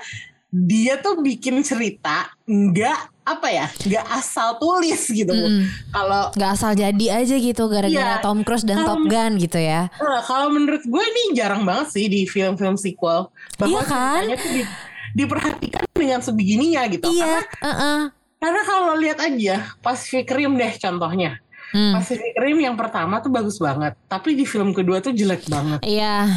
dia 0.50 0.96
tuh 0.98 1.20
bikin 1.20 1.60
cerita 1.62 2.32
nggak 2.46 3.12
apa 3.26 3.50
ya 3.50 3.66
nggak 3.74 4.06
asal 4.14 4.62
tulis 4.62 5.10
gitu 5.10 5.34
Mm-mm. 5.34 5.66
kalau 5.90 6.30
Gak 6.32 6.52
asal 6.54 6.78
jadi 6.78 7.06
aja 7.20 7.36
gitu 7.36 7.66
gara-gara 7.66 8.22
Iya. 8.22 8.22
Tom 8.22 8.46
Cruise 8.46 8.62
dan 8.62 8.86
Top 8.86 9.02
Gun 9.02 9.42
gitu 9.42 9.58
ya. 9.58 9.90
Nah, 9.98 10.22
kalau 10.22 10.54
menurut 10.54 10.86
gue 10.86 11.04
ini 11.04 11.34
jarang 11.34 11.66
banget 11.66 11.90
sih 11.90 12.06
di 12.06 12.30
film-film 12.30 12.78
sequel 12.78 13.34
bahwa 13.58 13.82
Iya 13.82 13.84
kan? 13.84 14.22
di- 14.30 14.70
diperhatikan 15.16 15.90
dengan 15.90 16.22
sebegininya 16.22 16.86
gitu. 16.86 17.10
Iya. 17.10 17.42
Karena, 17.42 17.66
uh-uh. 17.66 18.00
karena 18.38 18.62
kalau 18.62 18.94
lihat 18.94 19.18
aja 19.18 19.56
Pacific 19.82 20.30
Rim 20.30 20.54
deh 20.54 20.74
contohnya. 20.78 21.42
Hmm. 21.74 21.98
Pacific 21.98 22.38
Rim 22.38 22.62
yang 22.62 22.78
pertama 22.78 23.20
tuh 23.20 23.34
bagus 23.34 23.58
banget, 23.58 23.98
tapi 24.06 24.38
di 24.38 24.46
film 24.46 24.70
kedua 24.70 25.02
tuh 25.02 25.12
jelek 25.12 25.50
banget. 25.50 25.82
Iya. 25.82 26.30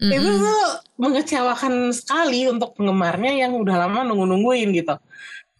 Itu 0.00 0.16
Mm-mm. 0.18 0.42
tuh 0.42 0.62
mengecewakan 0.98 1.92
sekali 1.92 2.48
untuk 2.48 2.74
penggemarnya 2.74 3.36
yang 3.36 3.52
udah 3.54 3.86
lama 3.86 4.02
nunggu-nungguin 4.02 4.72
gitu. 4.72 4.96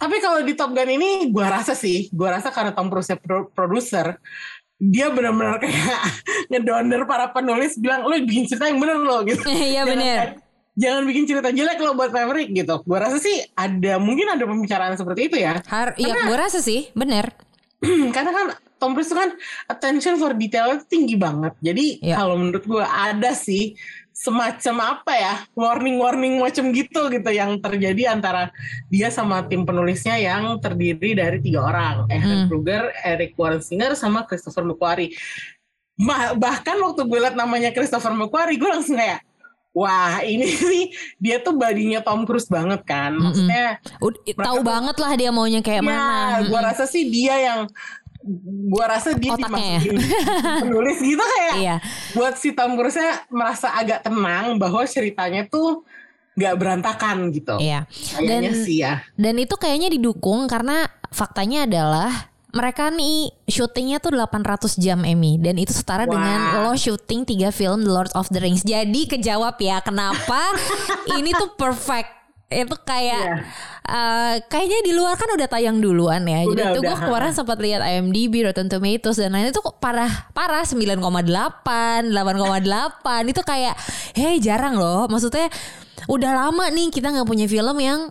Tapi 0.03 0.19
kalau 0.19 0.43
di 0.43 0.53
Top 0.53 0.75
Gun 0.75 0.91
ini 0.91 1.31
gua 1.31 1.47
rasa 1.53 1.73
sih, 1.73 2.11
gua 2.11 2.35
rasa 2.35 2.51
karena 2.51 2.75
Tom 2.75 2.91
Cruise 2.91 3.15
pro- 3.17 3.47
produser, 3.49 4.19
dia 4.75 5.07
benar-benar 5.09 5.63
kayak 5.63 5.79
ngedonder 6.51 7.07
para 7.07 7.31
penulis 7.31 7.79
bilang 7.79 8.03
lo 8.03 8.19
bikin 8.19 8.51
cerita 8.51 8.67
yang 8.67 8.83
bener 8.83 8.99
lo 8.99 9.23
gitu. 9.23 9.47
Iya 9.71 9.87
bener. 9.87 10.43
Jangan 10.73 11.05
bikin 11.05 11.25
cerita 11.25 11.49
jelek 11.49 11.79
lo 11.79 11.95
buat 11.95 12.11
Maverick 12.11 12.51
gitu. 12.51 12.83
Gua 12.83 12.99
rasa 13.01 13.23
sih 13.23 13.47
ada 13.55 14.03
mungkin 14.03 14.27
ada 14.27 14.43
pembicaraan 14.43 14.99
seperti 14.99 15.31
itu 15.31 15.37
ya. 15.39 15.63
Har 15.65 15.95
ya 15.95 16.27
gue 16.27 16.35
rasa 16.37 16.59
sih 16.59 16.91
bener. 16.93 17.31
Karena 18.15 18.31
kan 18.33 18.47
Tom 18.77 18.99
Cruise 18.99 19.11
kan 19.11 19.31
attention 19.69 20.19
for 20.19 20.35
detail 20.35 20.75
itu 20.75 20.85
tinggi 20.89 21.15
banget. 21.15 21.55
Jadi 21.61 22.03
Iya. 22.03 22.19
kalau 22.19 22.35
menurut 22.35 22.65
gua 22.65 22.91
ada 22.91 23.31
sih 23.33 23.79
semacam 24.23 24.77
apa 24.95 25.13
ya 25.13 25.35
warning-warning 25.53 26.39
macam 26.39 26.71
gitu 26.71 27.11
gitu 27.11 27.27
yang 27.29 27.59
terjadi 27.59 28.15
antara 28.15 28.55
dia 28.87 29.11
sama 29.11 29.43
tim 29.43 29.67
penulisnya 29.67 30.15
yang 30.15 30.63
terdiri 30.63 31.19
dari 31.19 31.43
tiga 31.43 31.67
orang, 31.67 32.07
Aaron 32.07 32.23
Hmm. 32.39 32.47
Kruger, 32.47 32.95
Eric 33.03 33.35
Warren 33.35 33.59
Singer, 33.59 33.99
sama 33.99 34.23
Christopher 34.23 34.63
McQuarrie. 34.63 35.11
Ma- 35.99 36.33
bahkan 36.35 36.79
waktu 36.79 37.03
gue 37.03 37.19
liat 37.19 37.35
namanya 37.35 37.75
Christopher 37.75 38.15
McQuarrie, 38.15 38.57
gue 38.57 38.71
langsung 38.71 38.95
kayak, 38.95 39.27
wah 39.73 40.23
ini 40.23 40.47
sih 40.71 40.95
dia 41.19 41.43
tuh 41.43 41.59
badinya 41.59 41.99
Tom 41.99 42.23
Cruise 42.23 42.47
banget 42.47 42.87
kan. 42.87 43.13
Maksudnya 43.13 43.83
Ud- 43.99 44.23
tahu 44.33 44.63
banget 44.63 44.97
lah 44.97 45.13
dia 45.15 45.31
maunya 45.31 45.59
kayak 45.59 45.83
ya, 45.83 45.89
mana. 45.89 46.47
gua 46.47 46.61
rasa 46.63 46.87
sih 46.87 47.11
dia 47.11 47.43
yang 47.43 47.61
gua 48.69 48.87
rasa 48.89 49.13
dia 49.13 49.33
Otaknya 49.33 49.51
ya. 49.77 49.81
dimasukin 49.81 49.97
penulis 50.65 50.99
gitu 50.99 51.21
kayak 51.21 51.55
Iya. 51.55 51.77
buat 52.13 52.35
si 52.35 52.51
Tom 52.51 52.75
Cruise-nya 52.75 53.27
merasa 53.29 53.71
agak 53.73 54.03
tenang 54.03 54.57
bahwa 54.57 54.83
ceritanya 54.83 55.45
tuh 55.45 55.83
nggak 56.33 56.55
berantakan 56.55 57.29
gitu. 57.29 57.59
Iya. 57.59 57.85
Kayaknya 58.17 58.51
Dan- 58.51 58.65
sih 58.65 58.77
ya. 58.79 58.95
Dan 59.13 59.35
itu 59.37 59.55
kayaknya 59.55 59.89
didukung 59.89 60.47
karena 60.47 60.85
faktanya 61.09 61.67
adalah 61.67 62.09
mereka 62.49 62.89
nih 62.89 63.33
syutingnya 63.45 63.97
tuh 63.97 64.13
800 64.13 64.77
jam 64.77 65.01
Emmy 65.03 65.37
dan 65.37 65.57
itu 65.57 65.73
setara 65.73 66.05
Wah. 66.05 66.13
dengan 66.13 66.41
lo 66.63 66.73
syuting 66.73 67.25
tiga 67.25 67.49
film 67.49 67.81
The 67.81 67.89
Lord 67.91 68.13
of 68.13 68.29
the 68.29 68.39
Rings. 68.39 68.61
Jadi 68.61 69.09
kejawab 69.09 69.57
ya 69.57 69.81
kenapa 69.81 70.53
ini 71.17 71.33
tuh 71.33 71.53
perfect. 71.53 72.22
Itu 72.53 72.77
kayak 72.85 73.23
Iya. 73.25 73.37
eh, 73.83 74.35
kayaknya 74.47 74.79
di 74.85 74.93
luar 74.95 75.17
kan 75.17 75.27
udah 75.33 75.49
tayang 75.49 75.81
duluan 75.81 76.23
ya. 76.23 76.47
Jadi 76.47 76.53
Udah, 76.53 76.69
itu 76.73 76.81
gue 76.85 76.97
kemarin 76.97 77.33
sempat 77.33 77.59
lihat 77.59 77.81
IMDb, 77.83 78.47
Rotten 78.47 78.69
Tomatoes 78.69 79.19
dan 79.19 79.33
lain 79.33 79.51
itu 79.51 79.59
kok 79.59 79.81
parah 79.81 80.29
parah 80.31 80.63
9,8, 80.63 82.13
8,8 82.13 83.33
itu 83.33 83.43
kayak 83.43 83.75
hey 84.15 84.39
jarang 84.39 84.79
loh. 84.79 85.11
Maksudnya 85.11 85.51
udah 86.07 86.31
lama 86.47 86.67
nih 86.71 86.91
kita 86.91 87.11
nggak 87.11 87.27
punya 87.27 87.47
film 87.47 87.77
yang 87.79 88.11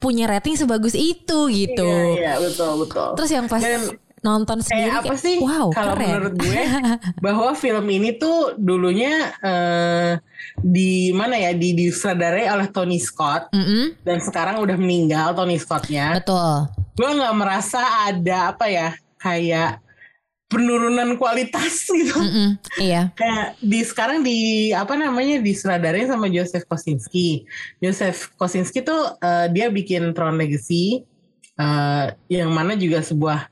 punya 0.00 0.24
rating 0.24 0.56
sebagus 0.56 0.96
itu 0.96 1.38
gitu. 1.52 1.84
Iya, 2.16 2.16
iya, 2.16 2.32
betul, 2.40 2.80
betul. 2.80 3.12
Terus 3.20 3.30
yang 3.36 3.46
pas 3.46 3.60
Dan 3.60 3.92
nonton 4.20 4.60
sendiri 4.60 4.92
kayak 4.92 5.04
apa 5.08 5.14
sih 5.16 5.36
wow 5.40 5.72
kalau 5.72 5.96
keren. 5.96 6.08
menurut 6.12 6.34
gue 6.36 6.60
bahwa 7.24 7.50
film 7.56 7.86
ini 7.88 8.20
tuh 8.20 8.54
dulunya 8.60 9.32
eh, 9.40 10.12
di 10.60 11.12
mana 11.16 11.36
ya 11.40 11.56
di 11.56 11.72
disutradarai 11.72 12.48
oleh 12.52 12.68
Tony 12.68 13.00
Scott 13.00 13.48
Mm-mm, 13.52 14.00
dan 14.04 14.18
sekarang 14.20 14.60
udah 14.60 14.76
meninggal 14.76 15.32
Tony 15.32 15.56
Scottnya. 15.56 16.20
betul. 16.20 16.68
gue 17.00 17.10
nggak 17.16 17.36
merasa 17.36 17.80
ada 18.12 18.52
apa 18.52 18.68
ya 18.68 18.92
kayak 19.16 19.80
penurunan 20.50 21.14
kualitas 21.14 21.86
gitu. 21.94 22.18
Mm-mm, 22.18 22.58
iya. 22.82 23.14
Kayak 23.14 23.54
di 23.62 23.80
sekarang 23.86 24.18
di 24.26 24.38
apa 24.74 24.98
namanya 24.98 25.38
disutradarin 25.38 26.10
sama 26.10 26.26
Joseph 26.26 26.66
Kosinski. 26.66 27.46
Joseph 27.78 28.34
Kosinski 28.34 28.82
tuh 28.82 29.14
uh, 29.22 29.46
dia 29.48 29.70
bikin 29.70 30.10
Tron 30.10 30.34
Legacy 30.34 31.06
uh, 31.54 32.10
yang 32.26 32.50
mana 32.50 32.74
juga 32.74 32.98
sebuah 33.00 33.46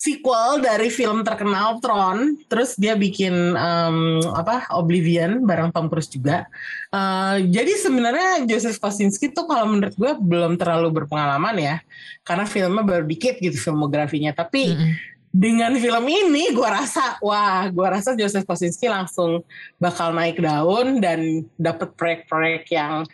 sequel 0.00 0.64
dari 0.64 0.88
film 0.88 1.20
terkenal 1.20 1.76
Tron. 1.84 2.40
Terus 2.48 2.72
dia 2.80 2.96
bikin 2.96 3.52
um, 3.52 4.24
apa 4.32 4.64
Oblivion 4.72 5.44
bareng 5.44 5.76
Tom 5.76 5.92
Cruise 5.92 6.08
juga. 6.08 6.48
Uh, 6.88 7.44
jadi 7.52 7.76
sebenarnya 7.76 8.48
Joseph 8.48 8.80
Kosinski 8.80 9.28
tuh 9.36 9.44
kalau 9.44 9.68
menurut 9.68 9.92
gue 9.92 10.12
belum 10.16 10.56
terlalu 10.56 11.04
berpengalaman 11.04 11.60
ya, 11.60 11.76
karena 12.24 12.48
filmnya 12.48 12.80
baru 12.80 13.04
dikit 13.04 13.36
gitu 13.44 13.60
filmografinya. 13.60 14.32
Tapi 14.32 14.72
Mm-mm. 14.72 14.90
dengan 15.28 15.76
film 15.76 16.04
ini 16.08 16.48
gue 16.56 16.68
rasa 16.68 17.20
wah 17.20 17.68
gue 17.68 17.84
rasa 17.84 18.16
Joseph 18.16 18.48
Kosinski 18.48 18.88
langsung 18.88 19.44
bakal 19.76 20.16
naik 20.16 20.40
daun 20.40 21.04
dan 21.04 21.44
dapet 21.60 21.92
proyek-proyek 22.00 22.64
yang 22.72 23.04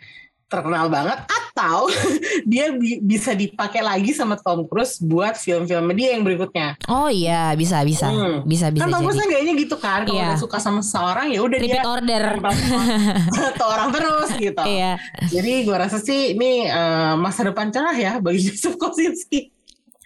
terkenal 0.47 0.87
banget 0.87 1.19
atau 1.23 1.91
dia 2.51 2.71
bi- 2.71 2.99
bisa 2.99 3.31
dipakai 3.31 3.79
lagi 3.79 4.11
sama 4.11 4.35
Tom 4.35 4.63
Cruise 4.63 4.95
buat 4.97 5.35
film-film 5.35 5.91
dia 5.91 6.15
yang 6.15 6.23
berikutnya. 6.23 6.79
Oh 6.87 7.07
iya, 7.07 7.51
bisa 7.53 7.83
bisa. 7.83 8.07
Hmm. 8.07 8.41
Bisa 8.41 8.69
bisa 8.69 8.81
kan 8.81 8.89
Tom 8.89 9.03
Cruise 9.03 9.17
kan 9.17 9.27
kayaknya 9.27 9.53
gitu 9.57 9.75
kan 9.75 9.99
kalau 10.01 10.15
Iya. 10.15 10.27
udah 10.29 10.39
suka 10.39 10.57
sama 10.57 10.79
seseorang 10.79 11.27
ya 11.29 11.39
udah 11.41 11.57
dia 11.57 11.83
order. 11.83 12.23
satu 13.29 13.63
orang 13.73 13.89
terus 13.91 14.29
gitu. 14.33 14.63
Iya. 14.63 14.95
Jadi 15.27 15.51
gue 15.61 15.75
rasa 15.77 15.97
sih 15.97 16.33
ini 16.33 16.63
eh, 16.63 17.13
masa 17.15 17.43
depan 17.43 17.67
cerah 17.67 17.93
ya 17.93 18.13
bagi 18.17 18.39
Joseph 18.47 18.75
Kosinski. 18.75 19.51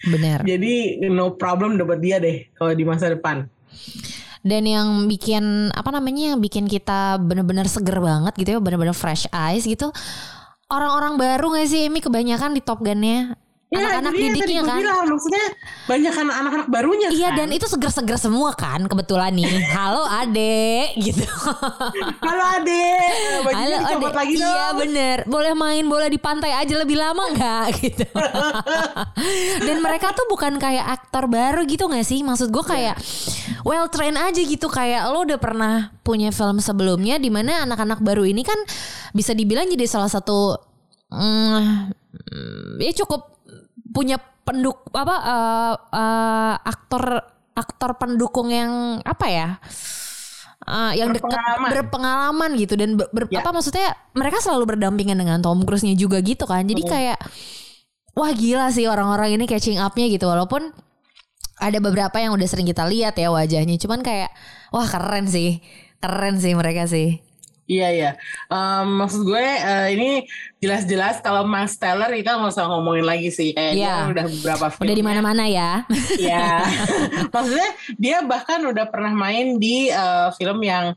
Benar. 0.03 0.41
Jadi 0.41 0.73
no 1.05 1.33
problem 1.33 1.77
dapat 1.77 2.01
dia 2.01 2.17
deh 2.17 2.49
kalau 2.51 2.73
di 2.73 2.81
masa 2.81 3.07
depan. 3.07 3.45
Dan 4.41 4.65
yang 4.65 5.05
bikin 5.05 5.69
apa 5.69 5.89
namanya 5.93 6.33
yang 6.33 6.39
bikin 6.41 6.65
kita 6.65 7.21
bener-bener 7.21 7.69
seger 7.69 8.01
banget 8.01 8.33
gitu 8.41 8.57
ya, 8.57 8.59
bener-bener 8.59 8.97
fresh 8.97 9.29
eyes 9.29 9.69
gitu. 9.69 9.93
Orang-orang 10.71 11.19
baru 11.19 11.51
gak 11.53 11.67
sih 11.67 11.85
Emi 11.91 11.99
kebanyakan 12.01 12.55
di 12.57 12.61
Top 12.63 12.79
Gun-nya? 12.81 13.35
Anak-anak 13.71 14.11
jadi 14.11 14.19
yang 14.19 14.35
didiknya 14.35 14.63
kan? 14.67 14.79
bilang, 14.83 14.99
maksudnya 15.15 15.45
banyak 15.87 16.11
kan 16.11 16.27
anak-anak 16.27 16.67
barunya 16.67 17.07
Iya 17.07 17.31
kan. 17.31 17.37
dan 17.39 17.49
itu 17.55 17.65
seger-seger 17.71 18.19
semua 18.19 18.51
kan 18.51 18.83
kebetulan 18.83 19.31
nih. 19.31 19.47
Halo 19.79 20.03
adek 20.11 20.91
gitu. 20.99 21.23
Halo 22.19 22.43
bajunya 23.47 23.79
Halo 23.79 24.03
adek. 24.03 24.11
lagi 24.11 24.35
dong. 24.35 24.51
Iya 24.51 24.65
bener. 24.75 25.17
Boleh 25.23 25.55
main 25.55 25.87
bola 25.87 26.11
di 26.11 26.19
pantai 26.19 26.51
aja 26.51 26.73
lebih 26.75 26.99
lama 26.99 27.23
nggak 27.31 27.65
gitu. 27.87 28.03
dan 29.63 29.77
mereka 29.79 30.11
tuh 30.11 30.27
bukan 30.27 30.59
kayak 30.59 30.91
aktor 30.91 31.31
baru 31.31 31.63
gitu 31.63 31.87
gak 31.87 32.03
sih? 32.03 32.27
Maksud 32.27 32.51
gue 32.51 32.63
kayak 32.67 32.99
well 33.63 33.87
trained 33.87 34.19
aja 34.19 34.41
gitu 34.43 34.67
kayak 34.67 35.07
lo 35.07 35.23
udah 35.23 35.39
pernah 35.39 35.95
punya 36.03 36.35
film 36.35 36.59
sebelumnya 36.59 37.15
di 37.23 37.31
mana 37.31 37.63
anak-anak 37.63 38.03
baru 38.03 38.27
ini 38.27 38.43
kan 38.43 38.59
bisa 39.15 39.31
dibilang 39.31 39.71
jadi 39.71 39.87
salah 39.87 40.11
satu 40.11 40.59
mm, 41.07 41.95
ya 42.83 42.91
cukup 42.99 43.31
punya 43.91 44.17
penduk 44.41 44.81
apa 44.91 45.15
eh, 45.21 45.73
eh, 45.93 46.55
aktor 46.65 47.03
aktor 47.51 47.91
pendukung 47.99 48.49
yang 48.49 49.03
apa 49.03 49.25
ya? 49.27 49.49
Eh, 50.61 50.91
yang 51.01 51.09
dekat 51.09 51.25
Berpengalaman. 51.73 52.53
gitu 52.53 52.77
dan 52.77 52.93
ber, 52.95 53.09
ber- 53.09 53.29
Ya. 53.33 53.41
apa 53.41 53.49
maksudnya 53.49 53.97
mereka 54.13 54.37
selalu 54.39 54.77
berdampingan 54.77 55.17
dengan 55.17 55.41
Tom 55.41 55.65
Cruise-nya 55.65 55.97
juga 55.97 56.21
gitu 56.21 56.45
kan. 56.45 56.63
Jadi 56.63 56.85
kayak 56.85 57.17
wah 58.13 58.31
gila 58.31 58.69
sih 58.69 58.85
orang-orang 58.85 59.35
ini 59.41 59.49
catching 59.49 59.81
up-nya 59.81 60.05
gitu. 60.07 60.29
Walaupun 60.29 60.69
ada 61.61 61.77
beberapa 61.81 62.17
yang 62.17 62.33
udah 62.37 62.47
sering 62.49 62.69
kita 62.69 62.85
lihat 62.85 63.17
ya 63.17 63.33
wajahnya. 63.33 63.77
Cuman 63.81 64.05
kayak 64.05 64.29
wah 64.69 64.85
keren 64.85 65.25
sih. 65.25 65.59
Keren 66.01 66.37
sih 66.41 66.53
mereka 66.57 66.85
sih 66.89 67.21
Iya 67.71 67.87
iya. 67.89 68.11
Em, 68.47 68.99
maksud 68.99 69.23
gue 69.23 69.39
eh, 69.39 69.87
ini 69.95 70.09
jelas-jelas 70.59 71.19
kalau 71.19 71.47
Miles 71.47 71.73
Teller 71.73 72.11
kita 72.11 72.35
nggak 72.35 72.51
usah 72.51 72.67
ngomongin 72.67 73.07
lagi 73.07 73.31
sih. 73.31 73.55
Kayak 73.55 73.73
dia 73.73 73.81
Iya. 73.81 73.95
udah 74.11 74.25
beberapa 74.29 74.65
film. 74.69 74.83
udah 74.83 74.97
di 74.97 75.05
mana-mana 75.05 75.43
ya 75.47 75.71
Iya. 76.19 76.47
Maksudnya 77.33 77.69
dia 77.95 78.17
bahkan 78.23 78.59
udah 78.61 78.85
pernah 78.85 79.13
main 79.13 79.55
di 79.55 79.87
eh, 79.87 80.29
film 80.35 80.59
yang 80.61 80.91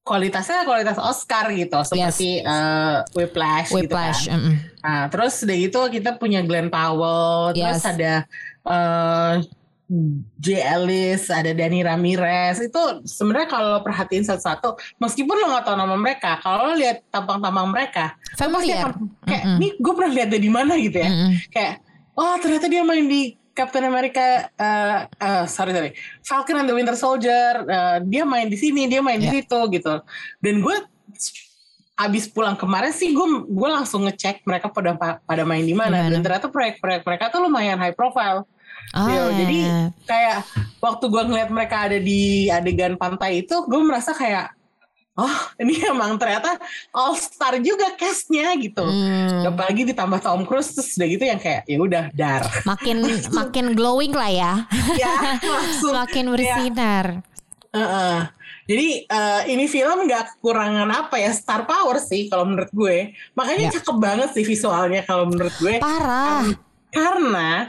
kualitasnya 0.00 0.62
kualitas 0.62 1.00
Oscar 1.00 1.48
gitu, 1.50 1.80
seperti 1.82 2.38
eh, 2.38 2.96
Whiplash, 3.12 3.72
Whiplash 3.72 4.22
gitu 4.22 4.30
kan. 4.30 4.38
mm-mm. 4.38 4.54
Nah, 4.84 5.02
terus 5.08 5.34
udah 5.40 5.56
gitu 5.58 5.80
kita 5.90 6.10
punya 6.14 6.44
Glenn 6.44 6.68
Powell, 6.68 7.50
terus 7.52 7.80
Yes. 7.80 7.88
ada 7.88 8.14
eh 8.64 9.32
J. 10.40 10.64
Ellis, 10.64 11.28
ada 11.28 11.52
Danny 11.52 11.84
Ramirez. 11.84 12.56
Itu 12.58 13.04
sebenarnya 13.04 13.48
kalau 13.48 13.68
lo 13.76 13.80
perhatiin 13.84 14.24
satu-satu, 14.24 14.80
meskipun 14.96 15.36
lo 15.36 15.52
nggak 15.52 15.64
tahu 15.68 15.76
nama 15.76 15.92
mereka, 15.92 16.40
kalau 16.40 16.72
lo 16.72 16.74
lihat 16.74 17.04
tampang-tampang 17.08 17.68
mereka, 17.68 18.16
pasti 18.32 18.40
familiar 18.40 18.96
akan 18.96 19.12
kayak, 19.28 19.44
Mm-mm. 19.44 19.58
nih 19.60 19.70
gue 19.76 19.92
pernah 19.92 20.12
lihat 20.16 20.28
di 20.32 20.50
mana 20.50 20.72
gitu 20.80 20.96
ya. 20.98 21.10
Mm-mm. 21.12 21.30
Kayak, 21.52 21.74
oh 22.16 22.34
ternyata 22.40 22.66
dia 22.72 22.80
main 22.80 23.04
di 23.04 23.22
Captain 23.52 23.84
America, 23.84 24.24
eh 24.50 24.98
eh, 25.06 25.44
sorry 25.46 25.70
sorry, 25.70 25.92
Falcon 26.24 26.58
and 26.58 26.66
the 26.66 26.74
Winter 26.74 26.96
Soldier. 26.96 27.62
eh, 27.62 27.98
dia 28.08 28.24
main 28.24 28.48
di 28.48 28.56
sini, 28.56 28.88
dia 28.88 29.04
main 29.04 29.20
di 29.20 29.28
Ya. 29.28 29.36
situ 29.38 29.60
gitu. 29.68 30.00
Dan 30.40 30.64
gue 30.64 30.76
abis 31.94 32.26
pulang 32.26 32.58
kemarin 32.58 32.90
sih 32.90 33.14
gue 33.14 33.22
gue 33.46 33.68
langsung 33.70 34.02
ngecek 34.02 34.42
mereka 34.42 34.66
pada 34.66 34.98
pada 34.98 35.42
main 35.46 35.62
di 35.62 35.70
Di 35.70 35.78
mana? 35.78 36.10
dan 36.10 36.26
ternyata 36.26 36.50
proyek-proyek 36.50 37.06
mereka 37.06 37.30
tuh 37.30 37.46
lumayan 37.46 37.78
high 37.78 37.94
profile. 37.94 38.42
Ah, 38.90 39.08
Yo, 39.08 39.24
jadi 39.34 39.58
kayak 40.02 40.38
waktu 40.78 41.04
gue 41.06 41.22
ngeliat 41.24 41.48
mereka 41.48 41.76
ada 41.82 41.96
di 41.96 42.20
adegan 42.46 42.94
pantai 42.94 43.40
itu, 43.40 43.56
gue 43.64 43.80
merasa 43.80 44.10
kayak, 44.10 44.52
oh 45.14 45.30
ini 45.56 45.78
emang 45.84 46.14
ternyata 46.14 46.58
all 46.90 47.14
star 47.14 47.56
juga 47.58 47.90
castnya 47.92 48.50
gitu. 48.54 48.82
hmm, 48.82 49.46
Apalagi 49.46 49.82
ditambah 49.84 50.18
Tom 50.18 50.42
Cruise 50.42 50.70
terus 50.70 50.92
udah 50.92 51.08
gitu 51.08 51.24
yang 51.24 51.38
kayak 51.38 51.62
ya 51.64 51.78
udah 51.78 52.04
dar. 52.10 52.42
makin 52.62 53.02
makin 53.32 53.72
glowing 53.72 54.10
lah 54.10 54.28
ya 54.28 54.52
ya 54.94 55.14
langsung. 55.54 55.94
makin 55.94 56.26
bersinar 56.28 57.22
Heeh. 57.70 58.18
Jadi 58.64 58.88
eh, 59.04 59.42
ini 59.48 59.66
film 59.66 60.06
nggak 60.06 60.38
kekurangan 60.38 60.86
apa 60.88 61.18
ya 61.18 61.30
star 61.30 61.62
power 61.62 61.98
sih 61.98 62.26
kalau 62.26 62.46
menurut 62.46 62.70
gue. 62.70 62.98
Makanya 63.34 63.68
Ya. 63.68 63.72
cakep 63.74 63.96
banget 63.98 64.28
sih 64.30 64.42
visualnya 64.42 65.02
kalau 65.02 65.26
menurut 65.26 65.52
gue. 65.54 65.78
parah 65.78 66.46
Karena 66.88 67.66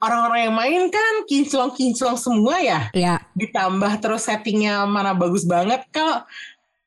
orang-orang 0.00 0.40
yang 0.48 0.54
main 0.54 0.82
kan 0.92 1.14
kinclong-kinclong 1.24 2.16
semua 2.20 2.60
ya. 2.60 2.80
ya. 2.92 3.16
Ditambah 3.32 3.92
terus 4.00 4.28
settingnya 4.28 4.84
mana 4.84 5.16
bagus 5.16 5.48
banget. 5.48 5.84
Kalau 5.88 6.24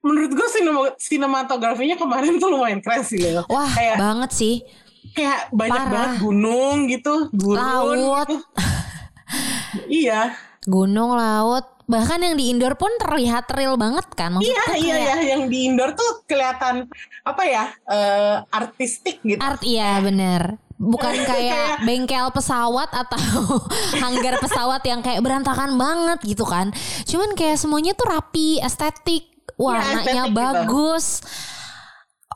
menurut 0.05 0.31
gue 0.31 0.47
sinema, 0.47 0.81
sinematografinya 0.95 1.99
kemarin 1.99 2.39
tuh 2.39 2.49
lumayan 2.55 2.79
keren 2.79 3.03
sih 3.03 3.19
loh 3.19 3.43
wah 3.51 3.67
kayak 3.67 3.99
banget 3.99 4.31
sih. 4.31 4.55
kayak 5.11 5.51
banyak 5.51 5.75
Parah. 5.75 5.91
banget 5.91 6.11
gunung 6.23 6.77
gitu 6.87 7.15
gurun. 7.35 7.59
Laut. 7.59 7.97
gitu. 8.29 8.35
iya. 10.05 10.37
Gunung 10.63 11.17
laut. 11.17 11.65
Bahkan 11.89 12.21
yang 12.21 12.35
di 12.37 12.53
indoor 12.53 12.77
pun 12.77 12.93
terlihat 13.01 13.49
real 13.57 13.73
banget 13.73 14.05
kan? 14.13 14.37
Iya 14.37 14.61
Maksudnya 14.61 14.77
iya 14.77 14.93
kayak 14.93 15.01
ya 15.01 15.17
yang 15.33 15.43
di 15.49 15.57
indoor 15.65 15.97
tuh 15.97 16.21
kelihatan 16.29 16.85
apa 17.25 17.43
ya 17.49 17.65
eh, 17.89 18.37
artistik 18.53 19.17
gitu. 19.25 19.41
Art 19.41 19.65
iya 19.65 19.97
bener 19.97 20.68
bukan 20.79 21.15
kayak 21.29 21.83
bengkel 21.83 22.31
pesawat 22.31 22.87
atau 22.95 23.19
hanggar 24.03 24.39
pesawat 24.39 24.79
yang 24.87 25.03
kayak 25.03 25.19
berantakan 25.19 25.75
banget 25.75 26.23
gitu 26.23 26.47
kan. 26.47 26.71
Cuman 27.03 27.35
kayak 27.35 27.59
semuanya 27.59 27.91
tuh 27.93 28.07
rapi 28.07 28.63
estetik 28.63 29.27
warnanya 29.59 30.25
estetik 30.25 30.31
gitu. 30.31 30.39
bagus 30.39 31.05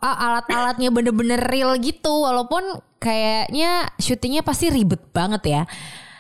A- 0.04 0.20
alat-alatnya 0.28 0.92
bener-bener 0.92 1.40
real 1.40 1.80
gitu. 1.80 2.28
Walaupun 2.28 2.62
kayaknya 3.00 3.88
syutingnya 3.96 4.44
pasti 4.44 4.68
ribet 4.68 5.00
banget 5.16 5.44
ya 5.48 5.64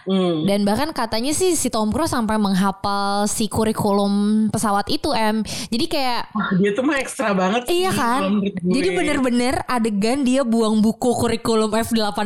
Hmm. 0.04 0.44
dan 0.50 0.66
bahkan 0.66 0.90
katanya 0.92 1.32
sih 1.32 1.54
si 1.54 1.70
Tom 1.70 1.94
Cruise 1.94 2.12
sampai 2.12 2.42
menghafal 2.42 3.30
si 3.30 3.46
kurikulum 3.48 4.48
pesawat 4.50 4.90
itu 4.90 5.14
em 5.14 5.46
jadi 5.70 5.86
kayak 5.86 6.22
Wah, 6.34 6.50
dia 6.58 6.72
tuh 6.74 6.84
mah 6.84 6.98
ekstra 7.00 7.32
banget 7.32 7.64
sih 7.70 7.84
Iya 7.84 7.92
kan? 7.92 8.22
Jadi 8.64 8.88
bener-bener 8.96 9.60
adegan 9.68 10.24
dia 10.24 10.48
buang 10.48 10.80
buku 10.80 11.12
kurikulum 11.20 11.74
F18. 11.74 12.24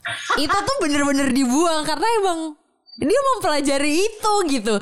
itu 0.44 0.56
tuh 0.56 0.76
bener-bener 0.82 1.30
dibuang 1.30 1.86
karena 1.86 2.06
emang 2.20 2.38
dia 2.98 3.20
mempelajari 3.34 3.92
itu 4.02 4.32
gitu. 4.50 4.74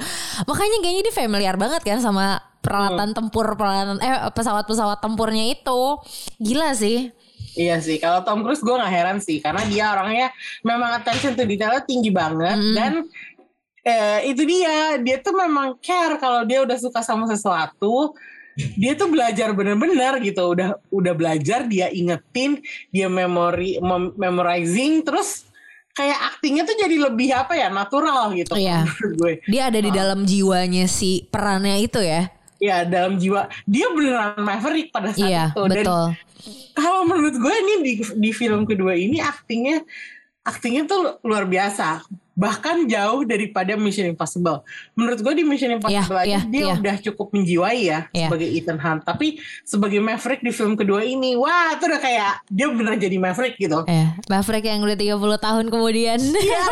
Makanya 0.49 0.79
kayaknya 0.81 1.03
dia 1.09 1.15
familiar 1.15 1.57
banget 1.61 1.81
kan 1.85 1.99
sama 2.01 2.41
peralatan 2.61 3.17
tempur 3.17 3.57
peralatan 3.57 3.99
eh 4.01 4.29
pesawat-pesawat 4.33 5.01
tempurnya 5.01 5.53
itu. 5.53 6.01
Gila 6.41 6.73
sih. 6.77 7.13
Iya 7.55 7.77
sih, 7.79 7.97
kalau 7.97 8.21
Tom 8.21 8.41
Cruise 8.41 8.59
gue 8.59 8.73
nggak 8.73 8.89
heran 8.91 9.19
sih, 9.19 9.37
karena 9.39 9.61
dia 9.65 9.93
orangnya 9.93 10.33
memang 10.63 10.91
attention 10.95 11.33
to 11.33 11.45
detailnya 11.45 11.83
tinggi 11.83 12.09
banget 12.09 12.57
Mm. 12.57 12.75
dan 12.75 12.93
eh, 13.83 14.21
itu 14.27 14.43
dia, 14.43 14.75
dia 14.97 15.19
tuh 15.19 15.35
memang 15.35 15.75
care 15.77 16.17
kalau 16.17 16.43
dia 16.43 16.61
udah 16.61 16.77
suka 16.77 17.03
sama 17.03 17.27
sesuatu, 17.27 18.15
dia 18.75 18.95
tuh 18.95 19.09
belajar 19.09 19.51
bener-bener 19.51 20.17
gitu, 20.21 20.49
udah 20.49 20.79
udah 20.89 21.13
belajar 21.13 21.67
dia 21.67 21.89
ingetin, 21.89 22.63
dia 22.89 23.07
memori 23.07 23.77
mem- 23.79 24.15
memorizing, 24.15 25.03
terus 25.03 25.45
kayak 25.93 26.17
aktingnya 26.31 26.63
tuh 26.63 26.73
jadi 26.75 26.97
lebih 27.03 27.35
apa 27.35 27.53
ya 27.53 27.69
natural 27.69 28.33
gitu 28.33 28.55
Iya. 28.55 28.89
gue. 29.21 29.45
Dia 29.45 29.69
ada 29.69 29.77
di 29.77 29.91
Ah. 29.91 29.97
dalam 29.99 30.25
jiwanya 30.25 30.87
si 30.87 31.27
perannya 31.27 31.77
itu 31.81 32.01
ya. 32.01 32.33
Ya 32.57 32.87
dalam 32.87 33.19
jiwa 33.19 33.51
dia 33.67 33.91
beneran 33.91 34.39
maverick 34.39 34.89
pada 34.89 35.11
saat 35.11 35.27
Iya, 35.27 35.45
itu 35.51 35.63
dan 35.67 35.77
betul. 35.83 36.07
Kalau 36.73 37.05
menurut 37.05 37.35
gue 37.35 37.55
ini 37.57 37.75
di 37.81 37.93
di 38.19 38.31
film 38.31 38.65
kedua 38.65 38.93
ini 38.93 39.19
aktingnya 39.19 39.83
aktingnya 40.43 40.85
tuh 40.85 41.01
luar 41.23 41.47
biasa 41.47 42.03
bahkan 42.33 42.89
jauh 42.89 43.23
daripada 43.23 43.77
Mission 43.77 44.09
Impossible 44.09 44.65
menurut 44.93 45.21
gue 45.21 45.35
di 45.35 45.45
Mission 45.45 45.69
Impossible 45.71 46.17
Iya, 46.19 46.25
aja 46.25 46.31
iya, 46.33 46.41
dia 46.49 46.63
iya. 46.65 46.75
udah 46.75 46.97
cukup 46.99 47.29
menjiwai 47.31 47.79
ya 47.85 48.01
Iya. 48.09 48.27
sebagai 48.27 48.49
Ethan 48.51 48.79
Hunt 48.81 49.05
tapi 49.05 49.37
sebagai 49.63 50.01
Maverick 50.01 50.41
di 50.41 50.51
film 50.51 50.73
kedua 50.73 51.05
ini 51.05 51.37
wah 51.37 51.77
itu 51.77 51.85
udah 51.85 52.01
kayak 52.01 52.33
dia 52.49 52.67
beneran 52.67 52.97
jadi 52.97 53.21
Maverick 53.21 53.55
gitu 53.57 53.85
Ya, 53.85 54.17
Maverick 54.27 54.65
yang 54.65 54.81
udah 54.81 54.97
30 54.97 55.13
tahun 55.39 55.65
kemudian. 55.69 56.19
Iya. 56.25 56.65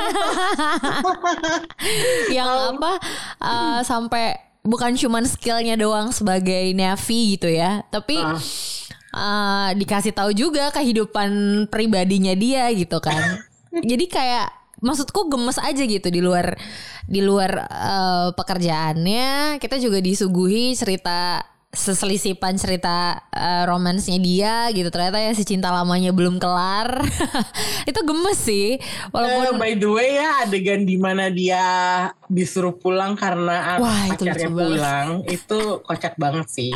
yang 2.37 2.49
apa 2.75 2.93
uh, 3.39 3.81
sampai 3.83 4.35
bukan 4.61 4.97
cuman 4.97 5.25
skillnya 5.25 5.77
doang 5.77 6.11
sebagai 6.11 6.73
Navy 6.73 7.37
gitu 7.37 7.49
ya, 7.49 7.85
tapi 7.89 8.17
Ah. 8.17 8.37
Uh, 9.15 9.71
dikasih 9.75 10.15
tahu 10.15 10.31
juga 10.35 10.71
kehidupan 10.75 11.65
pribadinya 11.71 12.35
dia 12.35 12.71
gitu 12.75 12.99
kan. 13.03 13.43
Jadi 13.91 14.07
kayak 14.11 14.51
maksudku 14.81 15.29
gemes 15.29 15.61
aja 15.61 15.83
gitu 15.85 16.09
di 16.09 16.25
luar 16.25 16.57
di 17.07 17.21
luar 17.23 17.67
uh, 17.71 18.29
pekerjaannya. 18.35 19.59
Kita 19.63 19.77
juga 19.79 20.03
disuguhi 20.03 20.75
cerita 20.75 21.43
seselisipan 21.71 22.59
cerita 22.59 23.23
uh, 23.31 23.63
romansnya 23.63 24.19
dia 24.19 24.67
gitu. 24.75 24.91
Ternyata 24.91 25.23
ya 25.23 25.31
si 25.39 25.47
cinta 25.47 25.71
lamanya 25.71 26.11
belum 26.11 26.43
kelar. 26.43 26.99
Itu 27.91 28.03
gemes 28.03 28.43
sih. 28.43 28.75
Walaupun 29.15 29.55
by 29.55 29.79
the 29.79 29.91
way 29.91 30.19
ya 30.19 30.43
adegan 30.43 30.83
di 30.83 30.99
mana 30.99 31.31
dia 31.31 31.63
disuruh 32.31 32.75
pulang 32.75 33.19
karena 33.19 33.79
Wah, 33.83 34.07
itu 34.07 34.23
pacarnya 34.23 34.51
banget. 34.55 34.71
pulang 34.71 35.09
itu 35.27 35.59
kocak 35.83 36.15
banget 36.15 36.47
sih 36.47 36.71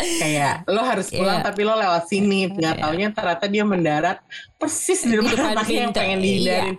kayak 0.00 0.54
lo 0.66 0.82
harus 0.82 1.08
pulang 1.10 1.40
Iya. 1.40 1.46
tapi 1.46 1.60
lo 1.64 1.74
lewat 1.74 2.04
sini. 2.06 2.48
Nggak 2.48 2.74
taunya 2.80 3.08
ternyata 3.10 3.44
dia 3.46 3.64
mendarat 3.64 4.18
persis 4.56 5.00
di 5.02 5.16
depan 5.16 5.56
anaknya 5.56 5.80
yang 5.88 5.94
pengen 5.94 6.18
dihindarin. 6.20 6.76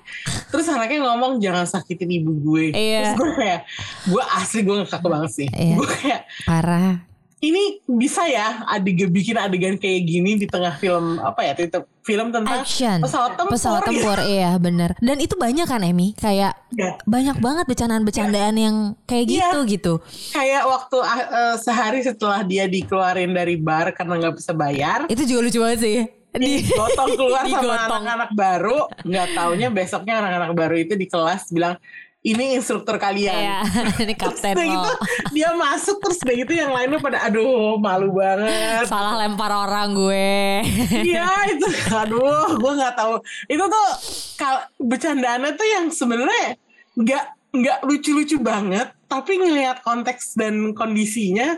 Terus 0.50 0.66
anaknya 0.70 1.00
ngomong 1.06 1.42
jangan 1.42 1.66
sakitin 1.66 2.10
ibu 2.10 2.32
gue. 2.42 2.66
Iya. 2.74 3.14
terus 3.14 3.14
gue 3.18 3.30
kayak 3.38 3.62
gue 4.08 4.24
asli 4.40 4.60
gue 4.64 4.76
ngekak 4.82 5.02
banget 5.04 5.32
sih. 5.34 5.48
Iya. 5.52 5.76
gue 5.78 5.88
kayak 5.88 6.22
parah 6.46 7.11
ini 7.42 7.82
bisa 7.90 8.22
ya 8.24 8.62
adegan 8.70 9.10
bikin 9.10 9.34
adegan 9.34 9.74
kayak 9.76 10.06
gini 10.06 10.38
di 10.38 10.46
tengah 10.46 10.78
film 10.78 11.18
apa 11.18 11.42
ya 11.42 11.58
itu 11.58 11.82
film 12.02 12.30
tentang 12.30 12.62
action 12.62 13.02
pesawat 13.02 13.34
tempur 13.34 13.52
pesawat 13.52 13.82
ya. 13.82 13.88
tempur 13.90 14.18
iya 14.22 14.52
bener 14.56 14.94
dan 14.98 15.18
itu 15.18 15.34
banyak 15.34 15.66
kan 15.66 15.82
Emi 15.82 16.14
kayak 16.16 16.54
Ya. 16.72 16.96
banyak 17.04 17.44
banget 17.44 17.68
bercandaan-bercandaan 17.68 18.56
yang 18.56 18.76
kayak 19.04 19.28
Iya. 19.28 19.34
gitu 19.52 19.60
gitu 19.68 19.94
kayak 20.32 20.64
waktu 20.64 20.98
eh, 21.04 21.56
sehari 21.58 22.00
setelah 22.00 22.46
dia 22.46 22.64
dikeluarin 22.64 23.34
dari 23.34 23.58
bar 23.58 23.92
karena 23.92 24.22
nggak 24.22 24.38
bisa 24.38 24.54
bayar 24.54 25.00
itu 25.10 25.26
juga 25.26 25.40
lucu 25.44 25.60
banget 25.60 25.80
sih 25.82 25.98
di 26.32 26.64
digotong 26.64 27.20
keluar 27.20 27.44
sama 27.44 27.60
digotong. 27.60 27.92
anak-anak 28.00 28.32
baru 28.32 28.80
nggak 29.04 29.28
taunya 29.36 29.68
besoknya 29.68 30.14
anak-anak 30.24 30.52
baru 30.56 30.76
itu 30.80 30.94
di 30.96 31.04
kelas 31.04 31.52
bilang 31.52 31.76
ini 32.22 32.54
instruktur 32.54 32.96
kalian 32.96 33.34
Iya, 33.34 33.58
ini 34.04 34.14
kapten 34.14 34.54
Udah 34.54 34.62
gitu 34.64 34.90
lo. 34.90 34.94
dia 35.32 35.50
masuk 35.52 35.98
terus 36.00 36.22
udah 36.22 36.36
gitu 36.36 36.54
yang 36.54 36.70
lainnya 36.70 36.98
pada 36.98 37.18
aduh 37.24 37.76
malu 37.76 38.12
banget 38.12 38.86
Salah 38.86 39.18
lempar 39.18 39.50
orang 39.50 39.90
gue. 39.92 40.62
Iya 41.02 41.26
itu 41.52 41.66
aduh 41.90 42.56
gue 42.56 42.72
nggak 42.76 42.94
tahu 42.94 43.18
itu 43.48 43.64
tuh 43.64 43.88
kal 44.36 44.56
bercandaannya 44.78 45.52
tuh 45.52 45.66
yang 45.66 45.86
sebenarnya 45.88 46.58
nggak 46.94 47.24
nggak 47.52 47.78
lucu-lucu 47.82 48.38
banget 48.38 48.88
tapi 49.06 49.36
ngelihat 49.36 49.82
konteks 49.82 50.36
dan 50.36 50.72
kondisinya 50.72 51.58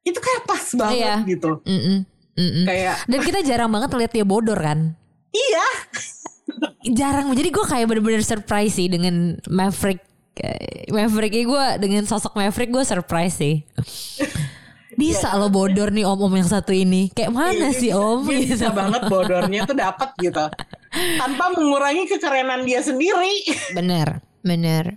itu 0.00 0.16
kayak 0.16 0.42
pas 0.44 0.64
banget 0.72 0.96
Iya. 0.96 1.14
gitu 1.26 1.50
Mm-mm, 1.60 1.98
mm-mm. 2.32 2.64
kayak 2.64 2.96
Dan 3.04 3.20
kita 3.20 3.42
jarang 3.42 3.68
banget 3.68 3.90
lihat 3.92 4.12
dia 4.12 4.22
bodor 4.22 4.56
kan. 4.56 4.94
iya 5.28 5.66
Jarang. 6.88 7.32
Jadi 7.32 7.48
gue 7.48 7.64
kayak 7.64 7.86
bener-bener 7.86 8.20
surprise 8.20 8.72
sih 8.72 8.86
dengan 8.86 9.36
Maverick. 9.46 10.00
Eh, 10.34 10.88
Maverick 10.88 11.32
ini 11.32 11.44
gue 11.44 11.64
dengan 11.78 12.04
sosok 12.04 12.34
Maverick 12.34 12.68
gue 12.68 12.82
surprise 12.82 13.34
sih. 13.34 13.64
Bisa 14.92 15.34
lo 15.34 15.48
bodor 15.48 15.90
nih 15.90 16.04
om-om 16.04 16.32
yang 16.32 16.46
satu 16.46 16.70
ini. 16.70 17.08
Kayak 17.10 17.28
mana 17.30 17.68
Iya, 17.68 17.76
sih 17.76 17.90
dia 17.90 17.98
om? 17.98 18.20
bisa, 18.22 18.32
dia 18.32 18.40
bisa 18.46 18.66
Gitu. 18.66 18.74
banget 18.74 19.02
bodornya 19.06 19.60
tuh 19.64 19.76
dapat 19.76 20.08
gitu 20.16 20.44
tanpa 21.18 21.52
mengurangi 21.52 22.08
kekerenan 22.08 22.64
dia 22.64 22.80
sendiri 22.80 23.44
Bener, 23.70 24.24
bener. 24.40 24.96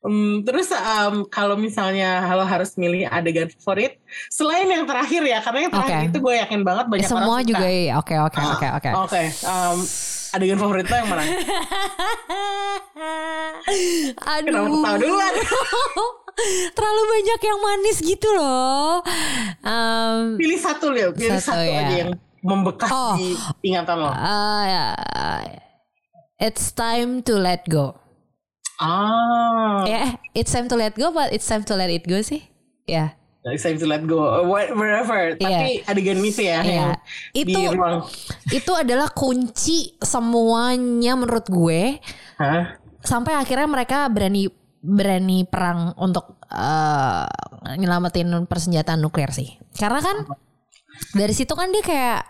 Hmm, 0.00 0.44
terus 0.44 0.68
em, 0.70 1.24
kalau 1.26 1.56
misalnya 1.56 2.20
lo 2.30 2.44
harus 2.44 2.72
milih 2.74 3.04
adegan 3.04 3.48
favorit 3.54 3.96
selain 4.28 4.64
yang 4.64 4.84
terakhir 4.84 5.20
ya 5.20 5.40
karena 5.40 5.58
yang 5.62 5.72
terakhir 5.72 5.96
Oke. 5.98 6.08
itu 6.08 6.18
gue 6.18 6.34
yakin 6.36 6.60
banget 6.60 6.84
banyak 6.88 7.04
Semua 7.04 7.24
orang 7.30 7.44
suka. 7.44 7.50
juga 7.52 7.66
iya. 7.68 7.92
Oke, 7.96 8.14
oke, 8.16 8.40
oke, 8.42 8.66
oke. 8.76 8.90
Oke, 8.96 9.22
adegan 10.30 10.56
favorit 10.56 10.86
lo 10.86 10.96
yang 10.96 11.08
mana? 11.08 11.22
Aduh. 14.38 14.46
Kenapa 14.46 14.68
ketawa 14.68 14.96
duluan? 14.98 15.32
Terlalu 16.76 17.02
banyak 17.04 17.40
yang 17.44 17.58
manis 17.60 17.98
gitu 18.00 18.28
loh. 18.32 19.04
Em, 19.60 20.40
Pilih 20.40 20.56
satu 20.56 20.88
Lil, 20.88 21.12
pilih 21.12 21.36
Satu, 21.36 21.60
satu, 21.60 21.64
ya. 21.68 21.80
aja 21.84 21.94
yang 22.06 22.10
membekas 22.40 22.88
Oh. 22.88 23.12
di 23.14 23.36
ingatan 23.62 24.00
lo. 24.00 24.08
uh, 24.08 25.44
it's 26.40 26.72
time 26.72 27.20
to 27.20 27.36
let 27.36 27.68
go. 27.68 27.92
Ah, 28.80 29.84
Ya, 29.84 30.16
it's 30.32 30.48
time 30.48 30.64
to 30.64 30.76
let 30.80 30.96
go, 30.96 31.12
but 31.12 31.28
it's 31.36 31.44
time 31.44 31.60
to 31.68 31.76
let 31.76 31.92
it 31.92 32.08
go 32.08 32.24
sih. 32.24 32.48
Ya, 32.88 33.19
it's 33.46 33.64
time 33.64 33.76
to 33.76 33.88
let 33.88 34.04
go, 34.04 34.20
uh, 34.20 34.44
wherever. 34.44 35.32
Tapi 35.34 35.80
adegan 35.84 36.20
itu 36.20 36.44
ya, 36.44 36.60
Iya. 36.60 36.76
yang 36.76 36.90
Itu 37.32 37.56
di 37.56 37.64
ruang. 37.72 38.04
itu 38.52 38.72
adalah 38.72 39.08
kunci 39.08 39.96
semuanya 39.96 41.16
menurut 41.16 41.48
gue 41.48 41.96
Hah? 42.36 42.76
sampai 43.00 43.32
akhirnya 43.32 43.64
mereka 43.64 44.04
berani 44.08 44.52
berani 44.80 45.44
perang 45.44 45.92
untuk 45.96 46.40
eh, 46.48 47.24
nyelamatin 47.76 48.44
persenjataan 48.44 49.00
nuklir 49.00 49.32
sih. 49.32 49.56
Karena 49.72 50.00
kan 50.00 50.16
dari 51.12 51.32
situ 51.32 51.52
kan 51.52 51.68
dia 51.68 51.80
kayak 51.80 52.20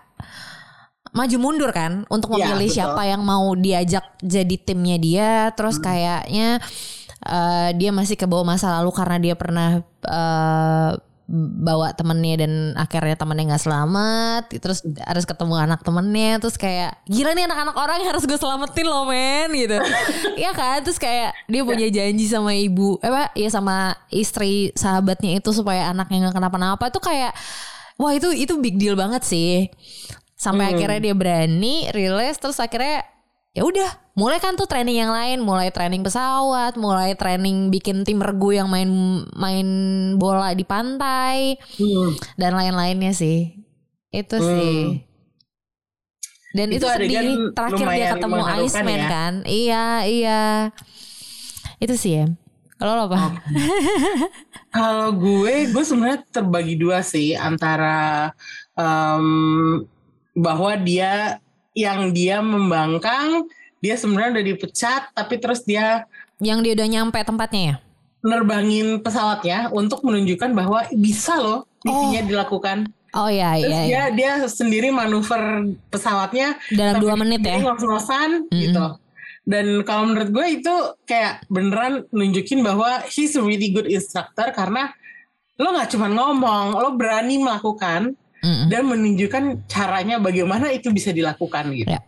maju 1.10 1.36
mundur 1.42 1.74
kan 1.74 2.06
untuk 2.06 2.38
Iya, 2.38 2.54
memilih 2.54 2.70
betul. 2.70 2.76
siapa 2.78 3.02
yang 3.02 3.22
mau 3.22 3.50
diajak 3.54 4.04
jadi 4.22 4.56
timnya 4.62 4.96
dia. 4.98 5.30
Terus 5.54 5.78
kayaknya 5.78 6.62
eh, 7.24 7.70
dia 7.76 7.90
masih 7.92 8.16
kebawa 8.16 8.56
masa 8.56 8.80
lalu 8.80 8.90
karena 8.94 9.16
dia 9.20 9.34
pernah 9.36 9.82
eh, 9.84 10.92
bawa 11.62 11.94
temennya 11.94 12.42
dan 12.42 12.52
akhirnya 12.74 13.14
temennya 13.14 13.54
nggak 13.54 13.62
selamat. 13.62 14.42
Terus 14.50 14.82
harus 15.06 15.24
ketemu 15.24 15.54
anak 15.54 15.80
temennya. 15.86 16.42
Terus 16.42 16.58
kayak 16.58 16.98
gila 17.06 17.38
nih 17.38 17.46
anak-anak 17.46 17.76
orang 17.78 17.96
yang 18.02 18.08
harus 18.10 18.26
gue 18.26 18.34
selamatin 18.34 18.86
loh 18.90 19.06
men 19.06 19.48
gitu. 19.54 19.78
Iya 20.42 20.50
kan? 20.50 20.82
Terus 20.82 20.98
kayak 20.98 21.30
dia 21.46 21.62
punya 21.62 21.86
janji 21.86 22.26
sama 22.26 22.50
ibu 22.58 22.98
eh 22.98 23.08
apa 23.08 23.30
ya 23.38 23.48
sama 23.48 23.94
istri 24.10 24.74
sahabatnya 24.74 25.38
itu 25.38 25.54
supaya 25.54 25.94
anaknya 25.94 26.28
nggak 26.28 26.36
kenapa-napa. 26.42 26.90
Itu 26.90 26.98
kayak 26.98 27.32
wah 27.94 28.10
itu 28.10 28.34
itu 28.34 28.58
big 28.58 28.74
deal 28.74 28.98
banget 28.98 29.22
sih. 29.22 29.70
Sampai 30.34 30.74
akhirnya 30.74 30.98
dia 30.98 31.14
berani 31.14 31.92
rilis 31.94 32.40
terus 32.42 32.58
akhirnya 32.58 33.06
ya 33.50 33.66
udah 33.66 33.90
mulai 34.14 34.38
kan 34.38 34.54
tuh 34.54 34.70
training 34.70 35.02
yang 35.02 35.10
lain 35.10 35.42
mulai 35.42 35.74
training 35.74 36.06
pesawat 36.06 36.78
mulai 36.78 37.18
training 37.18 37.68
bikin 37.68 38.06
tim 38.06 38.22
regu 38.22 38.54
yang 38.54 38.70
main 38.70 38.86
main 39.34 39.68
bola 40.16 40.54
di 40.54 40.62
pantai 40.62 41.58
Hmm. 41.74 42.14
dan 42.38 42.54
lain-lainnya 42.54 43.10
sih. 43.10 43.58
Itu 44.10 44.38
sih. 44.38 45.02
Dan 46.50 46.74
itu, 46.74 46.82
Itu 46.82 46.90
sedih 46.90 47.54
terakhir 47.54 47.86
dia 47.94 48.06
ketemu 48.18 48.36
Iceman 48.66 48.98
ya. 48.98 49.06
kan? 49.06 49.32
Iya 49.46 49.84
iya. 50.02 50.42
Itu 51.78 51.94
sih 51.94 52.18
ya. 52.18 52.26
Kalau 52.74 52.96
lo 52.96 53.02
apa? 53.06 53.38
Kalau 54.74 55.14
gue, 55.14 55.68
gue 55.68 55.84
sebenarnya 55.84 56.26
terbagi 56.26 56.74
dua 56.74 57.04
sih 57.04 57.36
antara 57.36 58.32
em, 58.74 59.26
bahwa 60.32 60.72
dia 60.74 61.38
yang 61.76 62.10
dia 62.10 62.42
membangkang, 62.42 63.46
dia 63.78 63.94
sebenarnya 63.94 64.40
udah 64.40 64.46
dipecat, 64.46 65.02
tapi 65.14 65.38
terus 65.38 65.62
dia 65.62 66.04
yang 66.40 66.64
dia 66.64 66.72
udah 66.72 66.88
nyampe 66.88 67.20
tempatnya 67.20 67.62
ya 67.62 67.76
nerbangin 68.20 69.00
pesawatnya 69.00 69.72
untuk 69.72 70.04
menunjukkan 70.04 70.52
bahwa 70.52 70.84
bisa 70.92 71.40
loh 71.40 71.64
misinya 71.84 72.20
dilakukan. 72.20 72.84
oh 73.16 73.28
iya 73.32 73.56
Terus 73.56 73.72
iya, 73.72 73.80
iya. 73.80 73.86
dia 73.88 74.02
dia 74.12 74.32
sendiri 74.44 74.92
manuver 74.92 75.72
pesawatnya 75.88 76.60
dalam 76.68 77.00
dua 77.00 77.16
menit 77.16 77.40
dia 77.40 77.56
ya 77.56 77.64
ngos-ngosan 77.64 78.46
gitu. 78.52 79.00
Dan 79.40 79.82
kalau 79.88 80.12
menurut 80.12 80.30
gue 80.30 80.46
itu 80.60 80.74
kayak 81.08 81.48
beneran 81.48 82.04
nunjukin 82.12 82.60
bahwa 82.60 83.02
he's 83.08 83.34
a 83.34 83.42
really 83.42 83.72
good 83.72 83.88
instructor 83.88 84.52
karena 84.52 84.92
lo 85.56 85.72
nggak 85.74 85.90
cuma 85.96 86.12
ngomong, 86.12 86.76
lo 86.76 86.94
berani 86.94 87.40
melakukan 87.40 88.14
Dan 88.42 88.88
menunjukkan 88.88 89.68
caranya 89.68 90.16
bagaimana 90.16 90.72
itu 90.72 90.88
bisa 90.88 91.12
dilakukan 91.12 91.70
gitu. 91.72 91.92
Ya. 91.92 92.00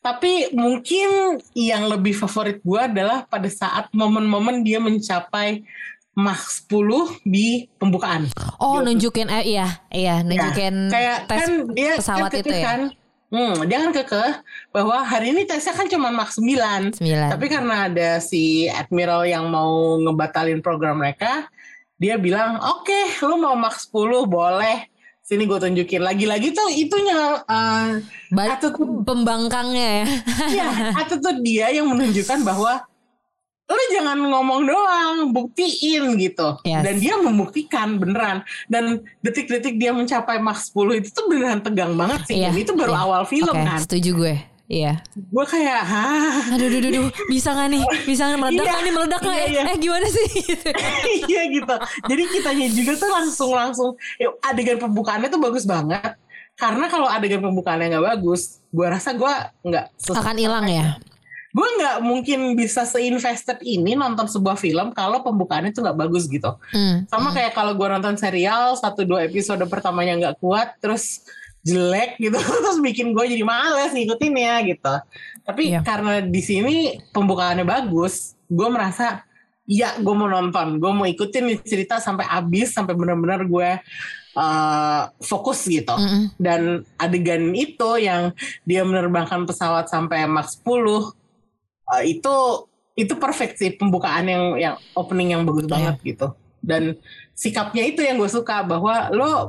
Tapi 0.00 0.52
mungkin 0.52 1.40
yang 1.56 1.88
lebih 1.88 2.12
favorit 2.12 2.60
gue 2.60 2.76
adalah 2.76 3.24
pada 3.24 3.48
saat 3.48 3.88
momen-momen 3.92 4.60
dia 4.60 4.76
mencapai 4.76 5.64
Mach 6.14 6.46
10 6.46 7.26
di 7.26 7.66
pembukaan. 7.74 8.30
Oh, 8.62 8.78
Gitu. 8.78 8.84
nunjukin 8.86 9.26
eh 9.26 9.58
iya, 9.58 9.82
iya, 9.90 10.22
nunjukin 10.22 10.86
Ya, 10.86 10.92
kayak 10.94 11.18
tes 11.26 11.38
kan 11.42 11.50
dia 11.74 11.92
pesawat 11.98 12.30
kan 12.30 12.38
itu 12.38 12.52
ya. 12.54 12.62
kan. 12.62 12.80
Hmm, 13.34 13.66
dia 13.66 13.78
kan 13.82 13.90
kekeh 13.90 14.32
bahwa 14.70 15.02
hari 15.02 15.34
ini 15.34 15.42
tesnya 15.42 15.74
kan 15.74 15.90
cuma 15.90 16.14
Mach 16.14 16.30
9. 16.30 16.94
Sembilan. 16.94 17.34
Tapi 17.34 17.46
karena 17.50 17.90
ada 17.90 18.10
si 18.22 18.70
Admiral 18.70 19.26
yang 19.26 19.50
mau 19.50 19.98
ngebatalin 19.98 20.62
program 20.62 21.02
mereka, 21.02 21.50
dia 21.98 22.14
bilang, 22.14 22.62
oke, 22.62 23.18
lu 23.26 23.34
mau 23.42 23.58
Mach 23.58 23.74
10 23.74 24.22
boleh. 24.22 24.86
Sini 25.24 25.48
gue 25.48 25.56
tunjukin. 25.56 26.04
Lagi-lagi 26.04 26.52
tuh 26.52 26.68
itunya, 26.68 27.40
uh, 27.48 27.96
Ba- 28.28 28.60
attitude, 28.60 29.08
pembangkangnya 29.08 30.04
ya. 30.04 30.06
ya, 30.60 30.68
attitude 31.00 31.40
dia 31.40 31.72
yang 31.72 31.88
menunjukkan 31.88 32.44
bahwa 32.44 32.84
lu 33.64 33.84
jangan 33.96 34.20
ngomong 34.20 34.68
doang, 34.68 35.32
buktiin 35.32 36.20
gitu. 36.20 36.60
Yes. 36.68 36.84
Dan 36.84 36.94
dia 37.00 37.16
membuktikan 37.16 37.96
beneran. 37.96 38.44
Dan 38.68 39.00
detik-detik 39.24 39.80
dia 39.80 39.96
mencapai 39.96 40.36
Mach 40.44 40.60
10 40.60 41.00
itu 41.00 41.08
tuh 41.08 41.24
beneran 41.32 41.64
tegang 41.64 41.96
banget 41.96 42.28
sih. 42.28 42.44
Iya, 42.44 42.52
Dan 42.52 42.60
itu 42.60 42.72
baru 42.76 42.92
iya. 42.92 43.00
awal 43.08 43.22
film 43.24 43.48
Oke, 43.56 43.64
kan. 43.64 43.80
setuju 43.80 44.10
gue. 44.12 44.34
Iya. 44.64 45.04
Gue 45.12 45.44
kayak, 45.44 45.80
hah? 45.84 46.56
Aduh, 46.56 46.72
duh, 46.72 46.80
duh, 46.80 46.90
duh, 46.90 47.06
bisa 47.28 47.52
gak 47.52 47.68
nih? 47.68 47.84
Bisa 48.02 48.26
gak 48.26 48.40
meledak 48.40 48.64
Iya. 48.64 48.72
gak 48.72 48.82
nih? 48.82 48.92
Meledak 48.92 49.20
gak? 49.20 49.34
Iya, 49.34 49.44
Eh, 49.44 49.50
iya. 49.50 49.62
eh, 49.66 49.76
gimana 49.76 50.06
sih? 50.08 50.26
Iya 51.28 51.42
gitu. 51.52 51.74
Jadi 52.06 52.22
kitanya 52.30 52.66
juga 52.72 52.92
tuh 52.96 53.10
langsung 53.10 53.50
langsung 53.52 53.90
ya, 54.16 54.32
adegan 54.42 54.78
pembukaannya 54.78 55.28
tuh 55.28 55.36
bagus 55.38 55.64
banget. 55.64 56.16
Karena 56.54 56.86
kalau 56.86 57.04
adegan 57.04 57.42
pembukaannya 57.42 57.92
nggak 57.92 58.06
bagus, 58.16 58.64
gue 58.66 58.86
rasa 58.86 59.12
gue 59.12 59.32
nggak 59.64 59.84
ses- 59.94 60.16
Akan 60.16 60.38
hilang 60.38 60.64
ya? 60.64 60.96
Gue 61.50 61.68
nggak 61.70 61.96
mungkin 62.00 62.40
bisa 62.54 62.82
seinvested 62.82 63.60
ini 63.60 63.94
nonton 63.94 64.26
sebuah 64.26 64.56
film 64.56 64.90
kalau 64.90 65.20
pembukaannya 65.20 65.70
tuh 65.70 65.84
nggak 65.84 65.98
bagus 66.00 66.24
gitu. 66.24 66.50
Hmm. 66.72 67.04
Sama 67.04 67.30
kayak 67.30 67.52
kalau 67.52 67.74
gue 67.74 67.86
nonton 67.86 68.16
serial 68.16 68.74
satu 68.74 69.04
dua 69.04 69.22
episode 69.22 69.60
pertamanya 69.64 70.16
nggak 70.16 70.36
kuat, 70.38 70.74
terus 70.78 71.20
jelek 71.64 72.20
gitu, 72.20 72.36
terus 72.64 72.78
bikin 72.78 73.16
gue 73.16 73.24
jadi 73.24 73.42
males 73.42 73.90
ngikutinnya 73.90 74.54
gitu. 74.68 74.94
Tapi 75.42 75.72
Iya. 75.72 75.80
karena 75.80 76.20
di 76.20 76.40
sini 76.40 76.74
pembukaannya 77.10 77.64
bagus, 77.64 78.36
gue 78.46 78.68
merasa 78.68 79.24
ya 79.64 79.96
gue 79.96 80.12
mau 80.12 80.28
nonton, 80.28 80.76
gue 80.76 80.92
mau 80.92 81.08
ikutin 81.08 81.48
nih 81.48 81.58
cerita 81.64 81.96
sampai 81.96 82.28
habis, 82.28 82.68
sampai 82.70 82.92
benar-benar 82.92 83.48
gue 83.48 83.70
uh, 84.36 85.02
fokus 85.24 85.64
gitu. 85.64 85.96
Mm-mm. 85.96 86.36
Dan 86.36 86.84
adegan 87.00 87.48
itu 87.56 87.96
yang 87.96 88.36
dia 88.68 88.84
menerbangkan 88.84 89.48
pesawat 89.48 89.88
sampai 89.88 90.28
Mach 90.28 90.52
10 90.52 90.68
uh, 90.68 91.04
itu 92.04 92.34
itu 92.94 93.10
perfect 93.18 93.58
sih 93.58 93.74
pembukaan 93.74 94.28
yang 94.28 94.44
yang 94.54 94.74
opening 94.94 95.34
yang 95.34 95.42
bagus 95.48 95.64
Iya. 95.64 95.72
banget 95.72 95.96
gitu. 96.04 96.28
Dan 96.60 96.82
sikapnya 97.32 97.84
itu 97.84 98.00
yang 98.00 98.16
gue 98.16 98.28
suka 98.28 98.62
bahwa 98.62 99.08
lo 99.10 99.48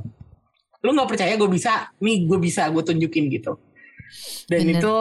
lo 0.85 0.93
nggak 0.93 1.09
percaya 1.09 1.33
gue 1.33 1.49
bisa, 1.49 1.89
nih 1.97 2.29
gue 2.29 2.37
bisa 2.37 2.69
gue 2.69 2.83
tunjukin 2.85 3.25
gitu. 3.27 3.57
Dan 4.45 4.69
Bener. 4.69 4.77
itu 4.79 4.95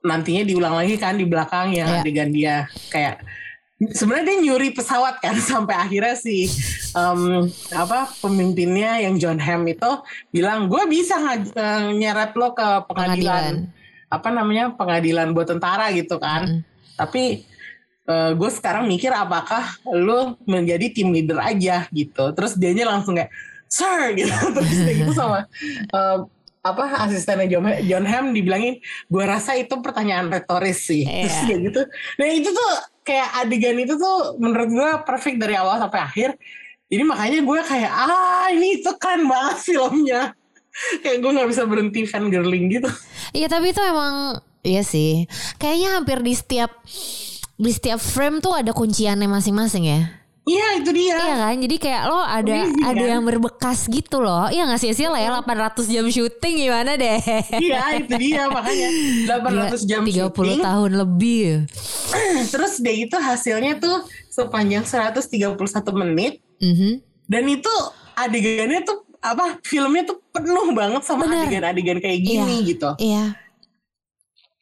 nantinya 0.00 0.42
diulang 0.42 0.74
lagi 0.74 0.96
kan 0.96 1.14
di 1.14 1.28
belakang 1.28 1.76
yang 1.76 1.90
Iya. 1.90 2.00
adegan 2.00 2.30
dia 2.32 2.56
kayak 2.88 3.20
sebenarnya 3.92 4.24
dia 4.26 4.38
nyuri 4.42 4.72
pesawat 4.72 5.20
kan 5.20 5.36
sampai 5.50 5.74
akhirnya 5.76 6.14
si 6.14 6.48
em, 6.94 7.46
apa 7.70 8.08
pemimpinnya 8.18 9.02
yang 9.02 9.18
John 9.18 9.36
Hamm 9.36 9.68
itu 9.68 9.90
bilang 10.30 10.66
gue 10.66 10.82
bisa 10.88 11.18
eh, 11.36 11.82
nyeret 11.92 12.32
lo 12.34 12.54
ke 12.54 12.66
pengadilan, 12.88 13.68
Pengadilan. 13.68 14.08
apa 14.08 14.28
namanya 14.32 14.64
pengadilan 14.72 15.28
buat 15.30 15.46
tentara 15.46 15.92
gitu 15.92 16.16
kan 16.16 16.42
Mm. 16.48 16.60
tapi 16.96 17.24
gue 18.08 18.48
sekarang 18.48 18.88
mikir 18.88 19.12
apakah 19.12 19.68
lo 19.92 20.32
menjadi 20.48 20.88
tim 20.88 21.12
leader 21.12 21.36
aja 21.44 21.84
gitu 21.92 22.32
terus 22.32 22.56
dianya 22.56 22.88
langsung 22.88 23.12
kayak 23.12 23.28
sir 23.68 24.16
gitu. 24.16 24.32
Terus 24.56 24.78
kayak 24.82 24.96
gitu 25.04 25.12
sama 25.12 25.44
eh, 25.88 26.18
apa 26.58 26.84
asistennya 27.06 27.46
John, 27.46 27.64
John 27.86 28.04
Hamm 28.04 28.34
dibilangin 28.34 28.82
gue 28.82 29.24
rasa 29.24 29.54
itu 29.54 29.78
pertanyaan 29.78 30.28
retoris 30.28 30.84
sih. 30.84 31.06
Terus 31.06 31.32
Iya. 31.32 31.44
kayak 31.46 31.60
gitu. 31.70 31.80
Nah 32.18 32.26
itu 32.28 32.48
tuh 32.50 32.70
kayak 33.04 33.28
adegan 33.40 33.78
itu 33.78 33.94
tuh 33.94 34.36
menurut 34.36 34.68
gue 34.68 34.90
perfect 35.06 35.38
dari 35.38 35.54
awal 35.54 35.78
sampai 35.78 36.00
akhir. 36.02 36.30
Jadi 36.88 37.02
makanya 37.04 37.40
gue 37.40 37.60
kayak 37.62 37.92
ah 37.92 38.48
ini 38.48 38.80
itu 38.80 38.90
keren 38.96 39.28
banget 39.28 39.56
filmnya. 39.60 40.22
Kayak 41.02 41.26
gue 41.26 41.30
nggak 41.34 41.48
bisa 41.50 41.62
berhenti 41.66 42.06
fan 42.06 42.30
girling 42.30 42.70
gitu. 42.70 42.86
Iya 43.34 43.50
tapi 43.50 43.74
itu 43.74 43.82
emang 43.82 44.38
Iya 44.62 44.82
sih. 44.82 45.26
Kayaknya 45.56 45.88
hampir 45.98 46.18
di 46.22 46.32
setiap 46.32 46.70
Di 47.58 47.70
setiap 47.74 47.98
frame 47.98 48.38
tuh 48.38 48.54
ada 48.54 48.70
kunciannya 48.70 49.26
masing-masing 49.26 49.90
ya 49.90 50.17
iya 50.48 50.80
itu 50.80 50.90
dia. 50.90 51.14
Iya 51.14 51.36
kan? 51.38 51.54
Jadi 51.58 51.76
kayak 51.76 52.02
lo 52.04 52.18
ada 52.18 52.54
Amazing, 52.64 52.80
Ada 52.82 52.96
kan? 52.98 53.12
yang 53.12 53.22
berbekas 53.22 53.78
gitu 53.86 54.16
loh. 54.18 54.48
Iya 54.48 54.64
gak 54.64 54.80
sia-sia 54.80 55.08
lah 55.08 55.20
ya 55.20 55.30
800 55.36 55.84
jam 55.86 56.04
syuting 56.06 56.54
gimana 56.58 56.96
deh? 56.96 57.20
Iya 57.54 57.82
itu 58.00 58.12
dia 58.16 58.48
makanya. 58.48 58.88
800 59.76 59.84
jam 59.84 60.02
30 60.02 60.08
syuting. 60.08 60.58
tahun 60.58 60.90
lebih. 60.96 61.68
Terus 62.52 62.72
dia 62.78 62.94
itu 62.96 63.14
hasilnya 63.14 63.76
tuh 63.76 64.02
sepanjang 64.28 64.82
131 64.82 65.60
menit. 65.94 66.40
Mhm. 66.58 67.06
dan 67.24 67.44
itu 67.44 67.70
adegannya 68.16 68.82
tuh 68.82 69.06
apa 69.20 69.62
filmnya 69.62 70.02
tuh 70.02 70.18
penuh 70.32 70.72
banget 70.72 71.04
sama 71.04 71.22
adegan-adegan 71.22 72.00
kayak 72.00 72.18
gini 72.18 72.66
gitu. 72.66 72.90
Iya. 72.96 73.36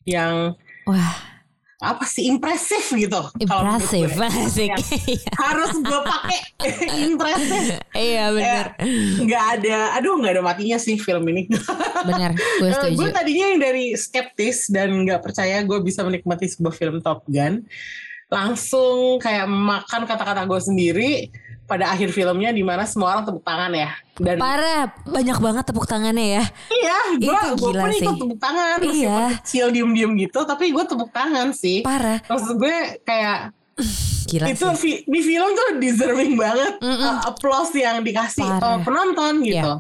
Yang 0.05 0.59
Wah 0.85 1.36
apa 1.77 2.05
sih 2.05 2.25
impresif 2.25 2.89
gitu. 2.91 3.21
Impresif. 3.37 4.17
Asik. 4.17 4.73
Iya. 5.05 5.29
harus 5.37 5.77
gue 5.77 6.01
pakai 6.03 6.41
impresif. 7.05 7.77
Iya 7.93 8.33
bener. 8.33 8.67
nggak 9.21 9.45
ada 9.55 9.79
aduh 9.95 10.17
nggak 10.17 10.33
ada 10.33 10.43
matinya 10.43 10.77
sih 10.77 10.97
film 10.97 11.25
ini. 11.27 11.45
Bener 12.03 12.33
Gue 12.33 12.67
Eh, 12.67 12.73
setuju. 12.73 12.97
gue 12.97 13.09
tadinya 13.11 13.47
yang 13.47 13.61
dari 13.61 13.85
skeptis 13.93 14.69
dan 14.69 14.89
nggak 14.99 15.21
percaya 15.21 15.61
gue 15.61 15.79
bisa 15.81 16.01
menikmati 16.01 16.47
sebuah 16.47 16.73
film 16.73 16.99
Top 16.99 17.25
Gun 17.27 17.69
langsung 18.27 19.19
kayak 19.19 19.47
makan 19.47 20.03
kata-kata 20.05 20.43
gue 20.45 20.61
sendiri 20.61 21.11
pada 21.67 21.91
akhir 21.91 22.11
filmnya 22.11 22.51
di 22.51 22.62
mana 22.62 22.87
semua 22.87 23.11
orang 23.12 23.25
tepuk 23.27 23.43
tangan 23.43 23.71
ya 23.71 23.91
dan 24.17 24.39
Parah 24.39 24.87
Banyak 25.03 25.39
banget 25.39 25.65
tepuk 25.67 25.83
tangannya 25.85 26.39
ya 26.39 26.45
iya 26.71 26.99
gue 27.12 27.41
gue 27.55 27.73
pun 27.73 27.91
sih. 27.91 28.03
ikut 28.03 28.15
tepuk 28.17 28.39
tangan 28.39 28.79
Iya. 28.81 29.19
kecil 29.37 29.67
diem-diem 29.71 30.15
gitu 30.17 30.43
tapi 30.43 30.71
gue 30.71 30.85
tepuk 30.85 31.11
tangan 31.11 31.51
sih 31.51 31.83
Parah 31.83 32.23
maksud 32.23 32.55
gue 32.57 32.77
kayak 33.03 33.51
Gila 34.27 34.51
itu 34.51 34.67
sih 34.75 34.95
di 35.07 35.21
film 35.23 35.55
tuh 35.55 35.79
deserving 35.79 36.35
banget 36.35 36.83
Mm-mm. 36.83 36.99
uh, 36.99 37.31
applause 37.31 37.71
yang 37.73 38.03
dikasih 38.03 38.43
uh, 38.43 38.83
penonton 38.83 39.39
gitu. 39.39 39.79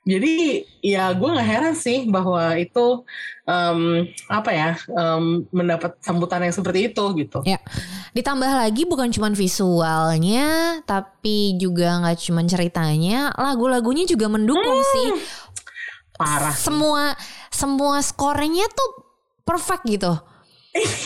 Jadi 0.00 0.64
ya 0.80 1.12
gue 1.12 1.28
nggak 1.28 1.44
heran 1.44 1.74
sih 1.76 2.08
bahwa 2.08 2.56
itu 2.56 3.04
em, 3.44 4.08
apa 4.32 4.50
ya 4.50 4.70
em, 4.88 5.44
mendapat 5.52 6.00
sambutan 6.00 6.40
yang 6.40 6.56
seperti 6.56 6.88
itu 6.88 7.04
gitu. 7.20 7.44
Ya, 7.44 7.60
ditambah 8.16 8.48
lagi 8.48 8.88
bukan 8.88 9.12
cuman 9.12 9.36
visualnya, 9.36 10.80
tapi 10.88 11.60
juga 11.60 12.00
nggak 12.00 12.16
cuman 12.16 12.46
ceritanya, 12.48 13.28
lagu-lagunya 13.36 14.08
juga 14.08 14.32
mendukung 14.32 14.80
Hmm. 14.80 14.92
sih. 14.96 15.08
Parah. 16.16 16.52
Semua 16.56 17.16
semua 17.52 18.00
skornya 18.00 18.64
tuh 18.72 19.04
perfect 19.44 19.84
gitu. 19.84 20.16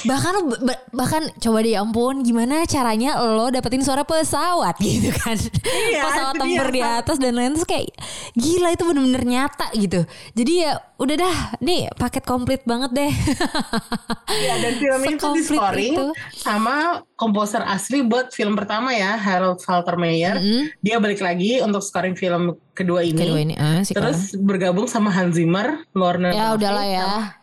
Bahkan 0.05 0.35
ba- 0.61 0.83
bahkan 0.92 1.24
coba 1.38 1.59
deh 1.59 1.72
ampun 1.72 2.20
gimana 2.20 2.62
caranya 2.64 3.16
lo 3.18 3.48
dapetin 3.48 3.81
suara 3.81 4.05
pesawat 4.05 4.77
gitu 4.85 5.09
kan 5.11 5.40
Iya, 5.64 6.05
pesawat 6.05 6.35
tempur 6.37 6.68
di 6.68 6.81
atas 6.81 7.16
dan 7.16 7.33
lain 7.33 7.57
terus 7.57 7.64
kayak 7.64 7.88
gila 8.35 8.68
itu 8.70 8.85
bener-bener 8.85 9.24
nyata 9.24 9.72
gitu 9.72 10.05
jadi 10.33 10.53
ya 10.53 10.72
udah 10.94 11.16
dah 11.16 11.37
nih 11.59 11.88
paket 11.94 12.22
komplit 12.22 12.61
banget 12.62 12.92
deh 12.92 13.12
Iya 14.35 14.55
dan 14.59 14.72
film 14.74 15.00
itu 15.07 15.27
di 15.31 15.42
scoring 15.46 15.94
itu. 15.94 16.07
sama 16.35 16.77
komposer 17.14 17.62
asli 17.62 18.03
buat 18.03 18.31
film 18.31 18.53
pertama 18.53 18.90
ya 18.90 19.14
Harold 19.14 19.62
Faltermeyer. 19.62 20.35
Mm-mm. 20.35 20.74
Dia 20.81 20.98
balik 20.98 21.22
lagi 21.22 21.62
untuk 21.62 21.81
scoring 21.81 22.12
film 22.12 22.59
kedua 22.75 23.01
ini. 23.07 23.15
kedua 23.15 23.39
ini 23.41 23.55
ah, 23.55 23.81
si 23.87 23.95
Terus 23.95 24.35
bergabung 24.37 24.91
sama 24.91 25.09
Hans 25.15 25.39
Zimmer, 25.39 25.87
Lorna 25.95 26.35
Ya 26.35 26.53
udahlah 26.53 26.85
ya. 26.85 27.39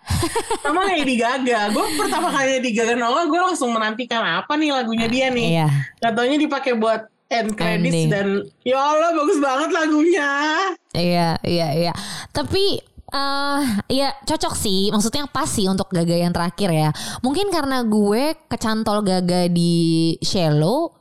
sama 0.62 0.86
Lady 0.91 1.15
Gaga. 1.15 1.72
Gue 1.72 1.86
pertama 1.96 2.30
kali 2.30 2.60
Lady 2.60 2.76
Gaga 2.76 3.00
nongol, 3.00 3.32
gue 3.32 3.39
langsung 3.39 3.72
menantikan 3.72 4.22
apa 4.22 4.60
nih 4.60 4.76
lagunya 4.76 5.08
dia 5.08 5.32
nih. 5.32 5.48
Iya. 5.58 5.67
Gak 6.04 6.12
taunya 6.13 6.38
dipakai 6.38 6.76
buat 6.76 7.08
end 7.32 7.56
credits 7.56 7.96
Ending. 7.96 8.08
dan 8.12 8.28
ya 8.67 8.76
Allah 8.78 9.15
bagus 9.15 9.39
banget 9.39 9.70
lagunya. 9.72 10.30
Iya, 10.91 11.39
iya, 11.48 11.67
iya. 11.72 11.94
Tapi 12.36 12.84
eh 13.12 13.62
ya 13.88 14.12
cocok 14.28 14.54
sih. 14.56 14.91
Maksudnya 14.91 15.28
pas 15.32 15.48
sih 15.48 15.67
untuk 15.67 15.88
Gaga 15.91 16.15
yang 16.20 16.36
terakhir 16.36 16.70
ya. 16.72 16.89
Mungkin 17.24 17.48
karena 17.48 17.88
gue 17.88 18.36
kecantol 18.52 19.04
Gaga 19.04 19.48
di 19.48 20.15
Shallow. 20.20 21.00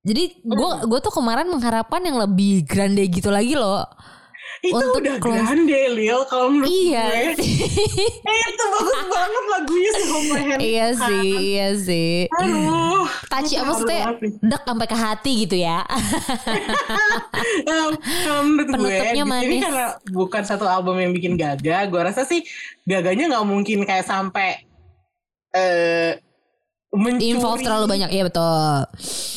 Jadi 0.00 0.24
gue 0.40 0.56
gue 0.82 1.00
tuh 1.00 1.12
kemarin 1.12 1.44
mengharapkan 1.46 2.00
yang 2.00 2.16
lebih 2.18 2.64
grande 2.64 3.04
gitu 3.04 3.28
lagi 3.28 3.52
loh. 3.52 3.84
itu 4.60 4.72
Untuk 4.72 5.00
udah 5.00 5.16
close. 5.16 5.40
grande 5.40 5.80
Lil 5.90 6.20
kalau 6.26 6.48
menurut 6.50 6.68
Iya 6.68 7.04
gue. 7.32 7.32
Eh, 8.30 8.40
itu 8.46 8.64
bagus 8.66 9.00
banget 9.06 9.44
lagunya 9.46 9.90
sih 9.90 10.06
Home 10.06 10.26
My 10.26 10.42
Hand. 10.42 10.60
iya 10.60 10.86
sih, 10.92 11.28
iya 11.50 11.68
sih. 11.74 12.12
Aduh. 12.30 13.04
Touch 13.26 13.52
apa 13.54 13.72
sih. 13.74 13.86
dek 14.42 14.62
sampai 14.62 14.86
ke 14.86 14.96
hati 14.98 15.32
gitu 15.38 15.56
ya. 15.56 15.80
Kalau 17.62 17.96
menurut 18.42 18.68
gue 18.68 18.74
Penutupnya 18.74 19.12
sini 19.16 19.30
manis. 19.30 19.62
karena 19.62 19.86
bukan 20.10 20.42
satu 20.42 20.64
album 20.64 20.96
yang 20.98 21.12
bikin 21.12 21.36
Gaga, 21.36 21.86
gue 21.86 22.00
rasa 22.02 22.24
sih 22.24 22.44
Gaganya 22.82 23.30
nggak 23.30 23.46
mungkin 23.46 23.84
kayak 23.84 24.04
sampai 24.04 24.64
eh 25.50 26.20
mencuri 26.90 27.30
Involve 27.30 27.62
terlalu 27.62 27.86
banyak, 27.86 28.10
iya 28.10 28.26
betul. 28.26 28.82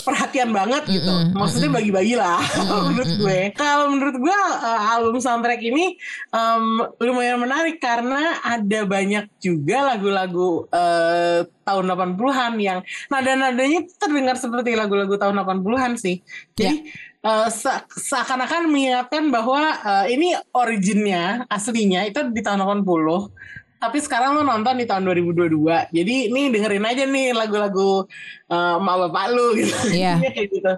perhatian 0.04 0.50
banget 0.50 0.90
gitu. 0.90 1.06
Mm-mm, 1.06 1.38
Maksudnya 1.38 1.70
bagi-bagi 1.70 2.18
lah 2.18 2.42
menurut 2.90 3.14
gue. 3.14 3.40
Kalau 3.54 3.94
menurut 3.94 4.18
gue 4.18 4.34
uh, 4.34 4.82
album 4.98 5.22
soundtrack 5.22 5.62
ini 5.62 5.94
um, 6.34 6.82
lumayan 6.98 7.38
menarik 7.38 7.78
karena 7.78 8.42
ada 8.42 8.90
banyak 8.90 9.30
juga 9.38 9.94
lagu-lagu 9.94 10.66
uh, 10.74 11.46
tahun 11.64 11.86
80-an 11.94 12.54
yang 12.58 12.80
nada-nadanya 13.14 13.86
terdengar 14.02 14.36
seperti 14.36 14.74
lagu-lagu 14.74 15.14
tahun 15.14 15.46
80-an 15.46 15.94
sih. 16.02 16.26
Jadi 16.58 16.90
uh, 17.22 17.54
se- 17.54 17.86
seakan-akan 17.94 18.66
mengingatkan 18.68 19.30
bahwa 19.30 19.62
uh, 19.78 20.06
ini 20.10 20.34
originnya 20.58 21.46
aslinya 21.48 22.02
itu 22.10 22.34
di 22.34 22.42
tahun 22.42 22.66
80 22.66 23.63
tapi 23.84 24.00
sekarang 24.00 24.40
lo 24.40 24.48
nonton 24.48 24.80
di 24.80 24.88
tahun 24.88 25.04
2022 25.12 25.92
jadi 25.92 26.16
ini 26.32 26.48
dengerin 26.56 26.88
aja 26.88 27.04
nih 27.04 27.36
lagu-lagu 27.36 28.08
uh, 28.48 28.80
emak 28.80 28.96
bapak 29.08 29.26
lu 29.34 29.48
gitu. 29.58 29.76
Kayak 29.94 30.48
gitu. 30.48 30.74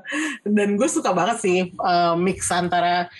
Dan 0.47 0.79
gue 0.79 0.89
suka 0.89 1.11
banget 1.11 1.37
sih 1.43 1.57
uh, 1.77 2.17
mix 2.17 2.49
antara 2.49 3.11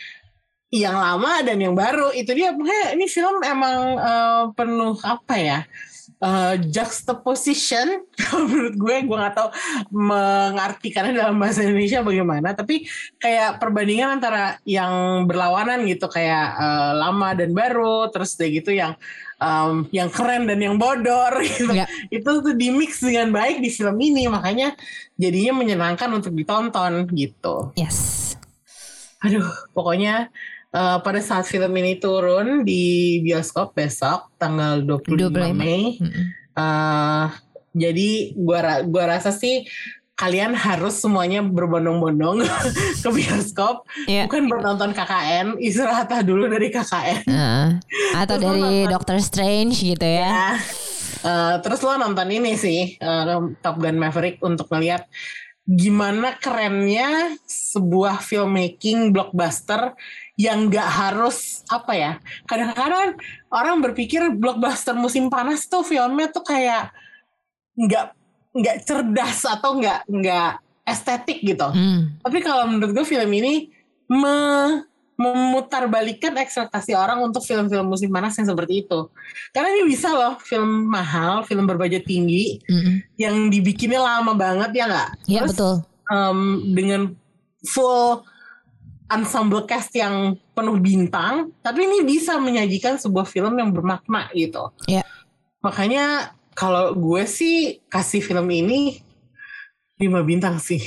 yang 0.74 0.98
lama 0.98 1.44
dan 1.46 1.58
yang 1.62 1.76
baru. 1.76 2.12
Itu 2.16 2.34
dia 2.34 2.56
makanya 2.56 2.98
ini 2.98 3.06
film 3.06 3.38
emang 3.44 3.80
uh, 4.00 4.44
penuh 4.56 4.98
apa 5.04 5.36
ya 5.38 5.60
uh, 6.24 6.56
juxtaposition. 6.60 8.04
Kalau 8.20 8.46
menurut 8.48 8.76
gue 8.76 8.96
gue 9.06 9.18
nggak 9.18 9.36
tahu 9.36 9.50
mengartikannya 9.92 11.14
dalam 11.16 11.38
bahasa 11.40 11.64
Indonesia 11.64 12.02
bagaimana. 12.02 12.56
Tapi 12.56 12.86
kayak 13.20 13.62
perbandingan 13.62 14.20
antara 14.20 14.60
yang 14.68 15.26
berlawanan 15.30 15.84
gitu 15.88 16.08
kayak 16.08 16.56
uh, 16.56 16.92
lama 16.96 17.36
dan 17.36 17.52
baru 17.52 18.10
terus 18.12 18.36
kayak 18.36 18.64
gitu 18.64 18.72
yang 18.76 18.96
um, 19.38 19.86
yang 19.90 20.08
keren 20.08 20.46
dan 20.46 20.60
yang 20.60 20.76
bodor 20.76 21.40
gitu 21.46 21.72
Ya. 21.72 21.86
itu 22.08 22.28
tuh 22.42 22.54
di 22.54 22.72
mix 22.72 23.00
dengan 23.00 23.32
baik 23.32 23.60
di 23.60 23.70
film 23.70 23.96
ini 24.00 24.28
makanya 24.28 24.76
jadinya 25.16 25.60
menyenangkan 25.60 26.10
untuk 26.12 26.32
ditonton 26.32 27.08
gitu 27.12 27.72
Yes. 27.76 28.34
aduh 29.20 29.48
pokoknya 29.72 30.30
uh, 30.70 31.00
pada 31.02 31.18
saat 31.20 31.46
film 31.46 31.72
ini 31.76 31.98
turun 31.98 32.62
di 32.62 33.18
bioskop 33.22 33.74
besok 33.74 34.30
tanggal 34.38 34.84
25 34.84 35.34
25. 35.34 35.56
Mei 35.56 35.98
Mm-mm. 35.98 36.26
uh, 36.54 37.28
jadi 37.76 38.32
gua 38.40 38.88
gua 38.88 39.20
rasa 39.20 39.36
sih 39.36 39.68
kalian 40.16 40.56
harus 40.56 40.96
semuanya 40.96 41.44
berbondong-bondong 41.44 42.48
ke 43.04 43.10
bioskop 43.12 43.84
Iya. 44.08 44.26
bukan 44.26 44.48
buat 44.48 44.64
nonton 44.64 44.92
KKN 44.92 45.60
istirahat 45.60 46.08
dulu 46.24 46.48
dari 46.48 46.72
KKN 46.72 47.22
Heeh. 47.28 47.68
Atau 48.16 48.40
Terus 48.40 48.44
dari 48.48 48.62
nonton- 48.64 48.92
Doctor 48.92 49.18
Strange 49.20 49.76
gitu 49.76 50.08
ya. 50.08 50.28
ya. 50.28 50.50
Eh, 51.20 51.56
terus 51.60 51.82
lo 51.82 51.96
nonton 51.96 52.30
ini 52.30 52.56
sih 52.56 52.96
eh, 52.96 53.24
Top 53.60 53.76
Gun 53.76 53.98
Maverick 53.98 54.40
untuk 54.40 54.72
melihat 54.72 55.04
gimana 55.66 56.38
kerennya 56.38 57.36
sebuah 57.44 58.22
filmmaking 58.22 59.10
blockbuster 59.10 59.98
yang 60.38 60.70
gak 60.70 60.86
harus 60.86 61.66
apa 61.68 61.92
ya 61.92 62.12
kadang-kadang 62.46 63.18
orang 63.50 63.82
berpikir 63.82 64.30
blockbuster 64.32 64.94
musim 64.94 65.26
panas 65.26 65.66
tuh 65.66 65.82
filmnya 65.82 66.30
tuh 66.30 66.46
kayak 66.46 66.94
nggak 67.74 68.14
nggak 68.56 68.88
cerdas 68.88 69.44
atau 69.44 69.76
nggak 69.78 70.08
nggak 70.08 70.52
estetik 70.88 71.44
gitu 71.44 71.68
Hmm. 71.76 72.16
tapi 72.24 72.40
kalau 72.40 72.72
menurut 72.72 72.96
gue 72.96 73.06
film 73.06 73.30
ini 73.36 73.68
me 74.08 74.38
memutarbalikkan 75.16 76.36
ekspektasi 76.36 76.92
orang 76.92 77.24
untuk 77.24 77.40
film-film 77.40 77.88
musim 77.88 78.12
panas 78.12 78.36
yang 78.36 78.52
seperti 78.52 78.84
itu. 78.84 79.08
Karena 79.56 79.72
ini 79.72 79.88
bisa 79.88 80.12
loh 80.12 80.36
film 80.44 80.92
mahal, 80.92 81.48
film 81.48 81.64
berbudget 81.64 82.04
tinggi 82.04 82.60
Mm-mm. 82.68 83.00
yang 83.16 83.48
dibikinnya 83.48 84.04
lama 84.04 84.36
banget 84.36 84.76
ya 84.76 84.86
nggak? 84.92 85.10
Iya 85.32 85.42
betul. 85.48 85.74
em, 86.12 86.40
dengan 86.76 87.02
full 87.64 88.28
ensemble 89.08 89.64
cast 89.64 89.96
yang 89.96 90.36
penuh 90.52 90.78
bintang, 90.84 91.56
tapi 91.64 91.88
ini 91.88 92.04
bisa 92.04 92.36
menyajikan 92.36 93.00
sebuah 93.00 93.24
film 93.24 93.56
yang 93.56 93.72
bermakna 93.72 94.28
gitu. 94.36 94.68
Iya. 94.84 95.08
Makanya 95.64 96.36
kalau 96.56 96.92
gue 96.92 97.24
sih 97.26 97.56
kasih 97.86 98.20
film 98.20 98.48
ini 98.48 99.04
5 99.96 100.08
bintang 100.24 100.56
sih. 100.58 100.80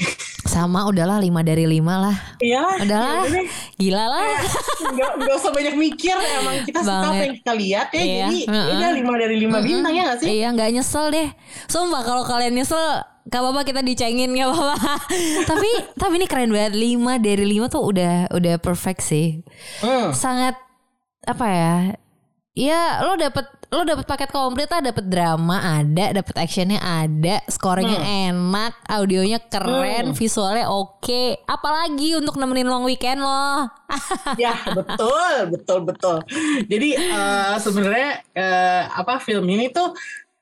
Sama 0.44 0.84
udahlah 0.84 1.16
5 1.16 1.28
dari 1.42 1.64
5 1.64 1.80
lah. 1.80 2.16
Iya. 2.38 2.64
Udahlah. 2.78 3.24
ya. 3.24 3.42
Gila 3.74 4.04
lah. 4.06 4.24
nggak 4.78 5.12
nggak 5.18 5.34
usah 5.34 5.48
banyak 5.50 5.74
mikir 5.74 6.12
emang 6.12 6.60
kita 6.62 6.80
suka 6.80 6.92
apa 6.94 7.04
Banget. 7.06 7.20
yang 7.22 7.34
kita 7.36 7.52
lihat 7.54 7.88
ya 7.88 8.00
Iya, 8.00 8.16
jadi 8.22 8.38
heeh. 8.46 8.66
udah 8.70 8.90
lima 8.94 9.12
dari 9.14 9.36
lima 9.36 9.52
Mm-mm. 9.54 9.66
bintang 9.66 9.92
ya 9.92 10.02
nggak 10.04 10.18
sih 10.18 10.28
Iya 10.30 10.46
nggak 10.50 10.68
nyesel 10.70 11.04
deh. 11.08 11.28
Sumpah 11.66 12.02
kalau 12.02 12.22
kalian 12.22 12.54
nyesel 12.54 12.80
Gak 13.24 13.44
apa-apa 13.44 13.60
kita 13.62 13.80
dicengin 13.82 14.32
gak 14.32 14.48
apa-apa 14.48 14.76
Tapi 15.52 15.68
tapi 15.94 16.14
ini 16.16 16.24
keren 16.24 16.48
banget 16.48 16.72
5 16.72 16.96
dari 17.20 17.44
5 17.50 17.68
tuh 17.68 17.82
udah 17.84 18.14
udah 18.30 18.54
perfect 18.56 19.04
sih 19.04 19.44
Hmm. 19.78 20.12
Sangat 20.12 20.56
Apa 21.22 21.44
ya 21.46 21.74
Ya 22.58 23.06
lo 23.06 23.14
dapet 23.14 23.46
lo 23.68 23.84
dapet 23.84 24.02
paket 24.02 24.32
komplit 24.32 24.66
lah 24.66 24.80
dapet 24.80 25.06
drama 25.06 25.78
ada 25.78 26.10
dapet 26.10 26.34
actionnya 26.34 26.80
ada 26.80 27.38
scoringnya 27.46 28.00
enak 28.32 28.72
audionya 28.88 29.38
keren 29.46 30.10
Hmm. 30.10 30.16
visualnya 30.16 30.66
oke. 30.66 31.38
Apalagi 31.46 32.18
untuk 32.18 32.34
nemenin 32.34 32.66
long 32.66 32.82
weekend 32.82 33.22
lo. 33.22 33.68
Ya 34.42 34.58
betul 34.74 35.54
betul 35.54 35.78
betul. 35.86 36.16
Jadi 36.66 36.98
eh, 36.98 37.54
sebenarnya 37.62 38.10
eh, 38.34 38.82
apa 38.90 39.22
film 39.22 39.46
ini 39.46 39.70
tuh 39.70 39.94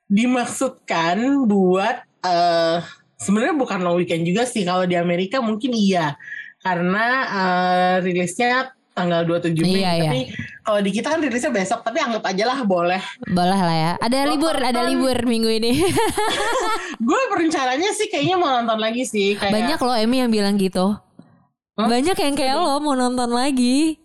dimaksudkan 0.07 1.21
buat 1.45 1.97
eh, 2.25 2.79
sebenarnya 3.19 3.55
bukan 3.59 3.79
long 3.85 3.99
weekend 4.01 4.25
juga 4.25 4.49
sih. 4.49 4.65
Kalau 4.65 4.89
di 4.89 4.97
Amerika 4.97 5.45
mungkin 5.45 5.75
iya. 5.77 6.17
Karena 6.63 7.07
eh, 7.29 7.95
rilisnya 8.03 8.73
tanggal 8.97 9.29
27 9.29 9.61
Mei. 9.61 9.85
Iya, 9.85 9.93
iya. 9.93 10.03
tapi 10.09 10.21
kalau 10.65 10.81
di 10.81 10.91
kita 10.91 11.13
kan 11.13 11.21
rilisnya 11.21 11.53
besok 11.53 11.85
tapi 11.85 12.01
anggap 12.01 12.25
aja 12.25 12.45
lah 12.49 12.59
boleh. 12.65 13.03
Boleh 13.29 13.61
lah 13.61 13.77
ya. 13.77 13.93
Ada 14.01 14.25
libur 14.25 14.57
ada 14.57 14.81
libur 14.89 15.17
minggu 15.29 15.51
ini. 15.53 15.85
Gue 17.09 17.21
berencananya 17.29 17.93
sih 17.93 18.09
kayaknya 18.09 18.41
mau 18.41 18.49
nonton 18.49 18.81
lagi 18.81 19.05
sih 19.05 19.37
kayak 19.37 19.53
banyak 19.53 19.79
loh 19.85 19.97
Emmy 20.01 20.25
yang 20.25 20.33
bilang 20.33 20.57
gitu. 20.57 20.97
Hah? 21.77 21.93
banyak 21.93 22.17
yang 22.17 22.33
kayak 22.33 22.57
lo 22.57 22.81
mau 22.81 22.97
nonton 22.97 23.37
lagi 23.37 24.01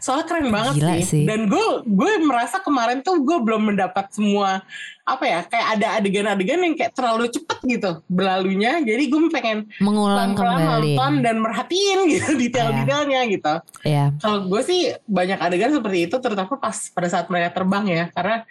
soalnya 0.00 0.24
keren 0.24 0.48
banget 0.48 0.74
Gila 0.80 0.94
sih. 0.98 1.04
sih. 1.04 1.24
dan 1.28 1.44
gue 1.52 1.66
gue 1.84 2.12
merasa 2.24 2.64
kemarin 2.64 3.04
tuh 3.04 3.20
gue 3.20 3.38
belum 3.44 3.76
mendapat 3.76 4.08
semua 4.08 4.64
apa 5.04 5.24
ya 5.28 5.44
kayak 5.44 5.66
ada 5.76 6.00
adegan-adegan 6.00 6.64
yang 6.64 6.72
kayak 6.72 6.96
terlalu 6.96 7.28
cepet 7.28 7.58
gitu 7.68 8.00
berlalunya 8.08 8.80
jadi 8.80 9.04
gue 9.04 9.28
pengen 9.28 9.68
mengulang 9.84 10.32
kembali. 10.32 10.96
nonton 10.96 11.12
dan 11.20 11.36
merhatiin 11.44 11.98
gitu 12.16 12.40
detail-detailnya 12.40 13.20
gitu. 13.28 13.54
Ya 13.84 14.16
kalau 14.16 14.48
gue 14.48 14.60
sih 14.64 14.96
banyak 15.04 15.36
adegan 15.36 15.76
seperti 15.76 16.08
itu 16.08 16.16
terutama 16.16 16.56
pas 16.56 16.88
pada 16.88 17.08
saat 17.12 17.28
mereka 17.28 17.60
terbang 17.60 17.84
ya. 17.84 18.04
Karena 18.16 18.48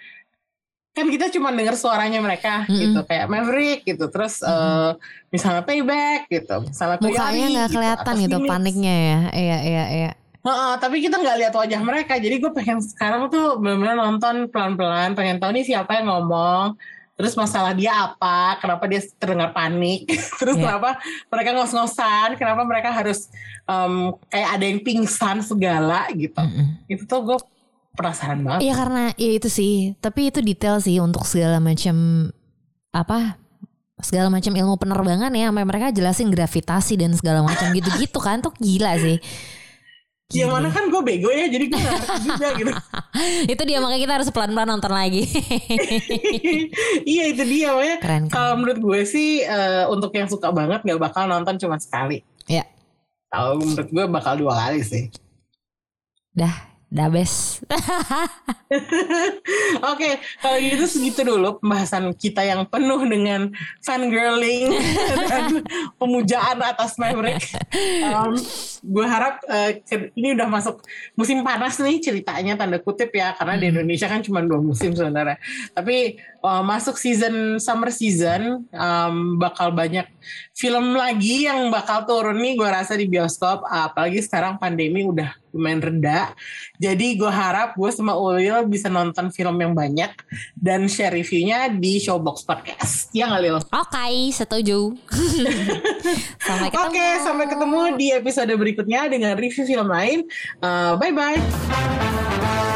kan 0.94 1.10
kita 1.10 1.34
cuma 1.34 1.50
dengar 1.50 1.74
suaranya 1.74 2.22
mereka 2.22 2.70
Mm-mm. 2.70 2.78
gitu 2.86 3.00
kayak 3.10 3.26
Maverick 3.34 3.82
gitu. 3.82 4.06
Terus 4.14 4.46
eh, 4.46 4.92
misalnya 5.34 5.66
payback 5.66 6.30
gitu 6.30 6.70
misalnya 6.70 7.02
mukanya 7.02 7.46
nggak 7.50 7.70
kelihatan 7.74 8.14
atau 8.14 8.24
gitu 8.30 8.38
Phoenix. 8.38 8.52
paniknya 8.54 8.94
ya. 8.94 9.20
Iya 9.34 9.58
iya 9.66 9.86
iya 9.90 10.12
Heeh, 10.44 10.74
tapi 10.76 11.00
kita 11.00 11.16
nggak 11.16 11.38
lihat 11.40 11.54
wajah 11.56 11.80
mereka, 11.80 12.20
jadi 12.20 12.36
gue 12.36 12.52
pengen 12.52 12.84
sekarang 12.84 13.32
tuh 13.32 13.56
benar-benar 13.58 13.96
nonton 13.96 14.52
pelan-pelan, 14.52 15.16
pengen 15.16 15.40
tahu 15.40 15.56
nih 15.56 15.64
siapa 15.64 16.04
yang 16.04 16.12
ngomong, 16.12 16.76
terus 17.16 17.32
masalah 17.34 17.72
dia 17.72 17.96
apa, 17.96 18.60
kenapa 18.60 18.84
dia 18.86 19.00
terdengar 19.16 19.56
panik, 19.56 20.04
terus 20.44 20.60
Iya. 20.60 20.64
kenapa 20.68 21.00
mereka 21.32 21.50
ngos-ngosan, 21.56 22.36
kenapa 22.36 22.68
mereka 22.68 22.92
harus 22.92 23.32
em, 23.64 24.12
kayak 24.28 24.50
ada 24.52 24.66
yang 24.68 24.80
pingsan 24.84 25.40
segala 25.40 26.12
gitu, 26.12 26.36
Mm-mm. 26.36 26.92
itu 26.92 27.08
tuh 27.08 27.24
gue 27.24 27.40
penasaran 27.96 28.44
banget. 28.44 28.68
Iya 28.68 28.74
karena 28.76 29.04
ya 29.16 29.32
itu 29.38 29.48
sih 29.48 29.74
tapi 30.02 30.28
itu 30.28 30.44
detail 30.44 30.82
sih 30.82 31.00
untuk 31.00 31.24
segala 31.24 31.62
macam 31.64 32.28
apa 32.92 33.38
segala 34.02 34.28
macam 34.28 34.50
ilmu 34.52 34.76
penerbangan 34.76 35.32
ya 35.32 35.48
sampai 35.54 35.64
mereka 35.64 35.88
jelasin 35.94 36.28
gravitasi 36.28 37.00
dan 37.00 37.14
segala 37.16 37.46
macam 37.46 37.72
gitu-gitu 37.72 38.18
kan 38.20 38.42
tuh 38.42 38.52
gila 38.58 38.98
sih 39.00 39.22
Yang 40.34 40.50
mana 40.50 40.68
kan 40.74 40.90
gue 40.90 41.02
bego 41.06 41.30
ya, 41.30 41.46
jadi 41.46 41.66
gue 41.70 41.80
juga 42.26 42.48
gitu. 42.58 42.72
itu 43.54 43.62
dia 43.70 43.78
makanya 43.78 44.02
kita 44.02 44.14
harus 44.18 44.30
pelan-pelan 44.34 44.70
nonton 44.74 44.90
lagi 44.90 45.22
iya 47.14 47.30
itu 47.30 47.46
dia, 47.46 47.70
makanya 47.78 47.98
keren 48.02 48.24
kalau 48.26 48.58
menurut 48.58 48.82
gue 48.82 49.00
sih 49.06 49.46
eh, 49.46 49.86
untuk 49.86 50.10
yang 50.18 50.26
suka 50.26 50.50
banget 50.50 50.82
nggak 50.82 50.98
bakal 50.98 51.30
nonton 51.30 51.62
cuma 51.62 51.78
sekali. 51.78 52.26
ya 52.50 52.66
Kalau 53.30 53.62
menurut 53.62 53.90
gue 53.90 54.04
bakal 54.10 54.34
dua 54.38 54.54
kali 54.54 54.82
sih. 54.86 55.10
Dah, 56.34 56.73
dah 56.94 57.10
best. 57.10 57.66
Oke, 59.92 60.22
kalau 60.38 60.58
gitu 60.62 60.86
segitu 60.86 61.26
dulu 61.26 61.58
pembahasan 61.58 62.14
kita 62.14 62.46
yang 62.46 62.70
penuh 62.70 63.02
dengan 63.10 63.50
fangirling 63.82 64.78
dan 65.30 65.66
pemujaan 65.98 66.62
atas 66.62 67.02
Maverick. 67.02 67.42
Um, 68.06 68.38
gue 68.86 69.06
harap 69.10 69.42
uh, 69.50 69.74
ini 70.14 70.38
udah 70.38 70.46
masuk 70.46 70.86
musim 71.18 71.42
panas 71.42 71.82
nih 71.82 71.98
ceritanya 71.98 72.62
tanda 72.62 72.78
kutip 72.78 73.10
ya, 73.10 73.34
karena 73.34 73.58
di 73.58 73.74
Indonesia 73.74 74.06
kan 74.06 74.22
cuma 74.22 74.46
dua 74.46 74.62
musim 74.62 74.94
sebenarnya. 74.94 75.42
Tapi 75.74 76.22
uh, 76.46 76.62
masuk 76.62 77.02
season 77.02 77.58
summer 77.58 77.90
season 77.90 78.70
um, 78.70 79.42
bakal 79.42 79.74
banyak 79.74 80.06
film 80.54 80.94
lagi 80.94 81.50
yang 81.50 81.74
bakal 81.74 82.06
turun 82.06 82.38
nih 82.38 82.54
gue 82.54 82.70
rasa 82.70 82.94
di 82.94 83.10
bioskop, 83.10 83.66
apalagi 83.66 84.22
sekarang 84.22 84.62
pandemi 84.62 85.02
udah 85.02 85.42
lumayan 85.54 85.80
reda. 85.80 86.34
Jadi 86.82 87.16
gue 87.16 87.30
harap 87.30 87.78
gue 87.78 87.92
sama 87.94 88.18
Ulil 88.18 88.66
bisa 88.68 88.90
nonton 88.90 89.30
film 89.30 89.56
yang 89.62 89.78
banyak 89.78 90.12
dan 90.58 90.90
share 90.90 91.14
reviewnya 91.14 91.70
di 91.72 92.02
Showbox 92.02 92.44
Podcast. 92.44 93.14
Ya 93.14 93.30
nggak 93.30 93.42
Lil? 93.46 93.58
Oke, 93.62 93.70
okay, 93.72 94.14
setuju. 94.34 94.98
sampai 96.48 96.68
ketemu. 96.74 96.90
Oke, 96.90 96.98
okay, 96.98 97.12
sampai 97.22 97.46
ketemu 97.48 97.82
di 97.96 98.08
episode 98.12 98.54
berikutnya 98.58 99.08
dengan 99.08 99.38
review 99.38 99.64
film 99.64 99.88
lain. 99.88 100.26
Uh, 100.60 100.98
bye 100.98 101.14
bye. 101.14 102.73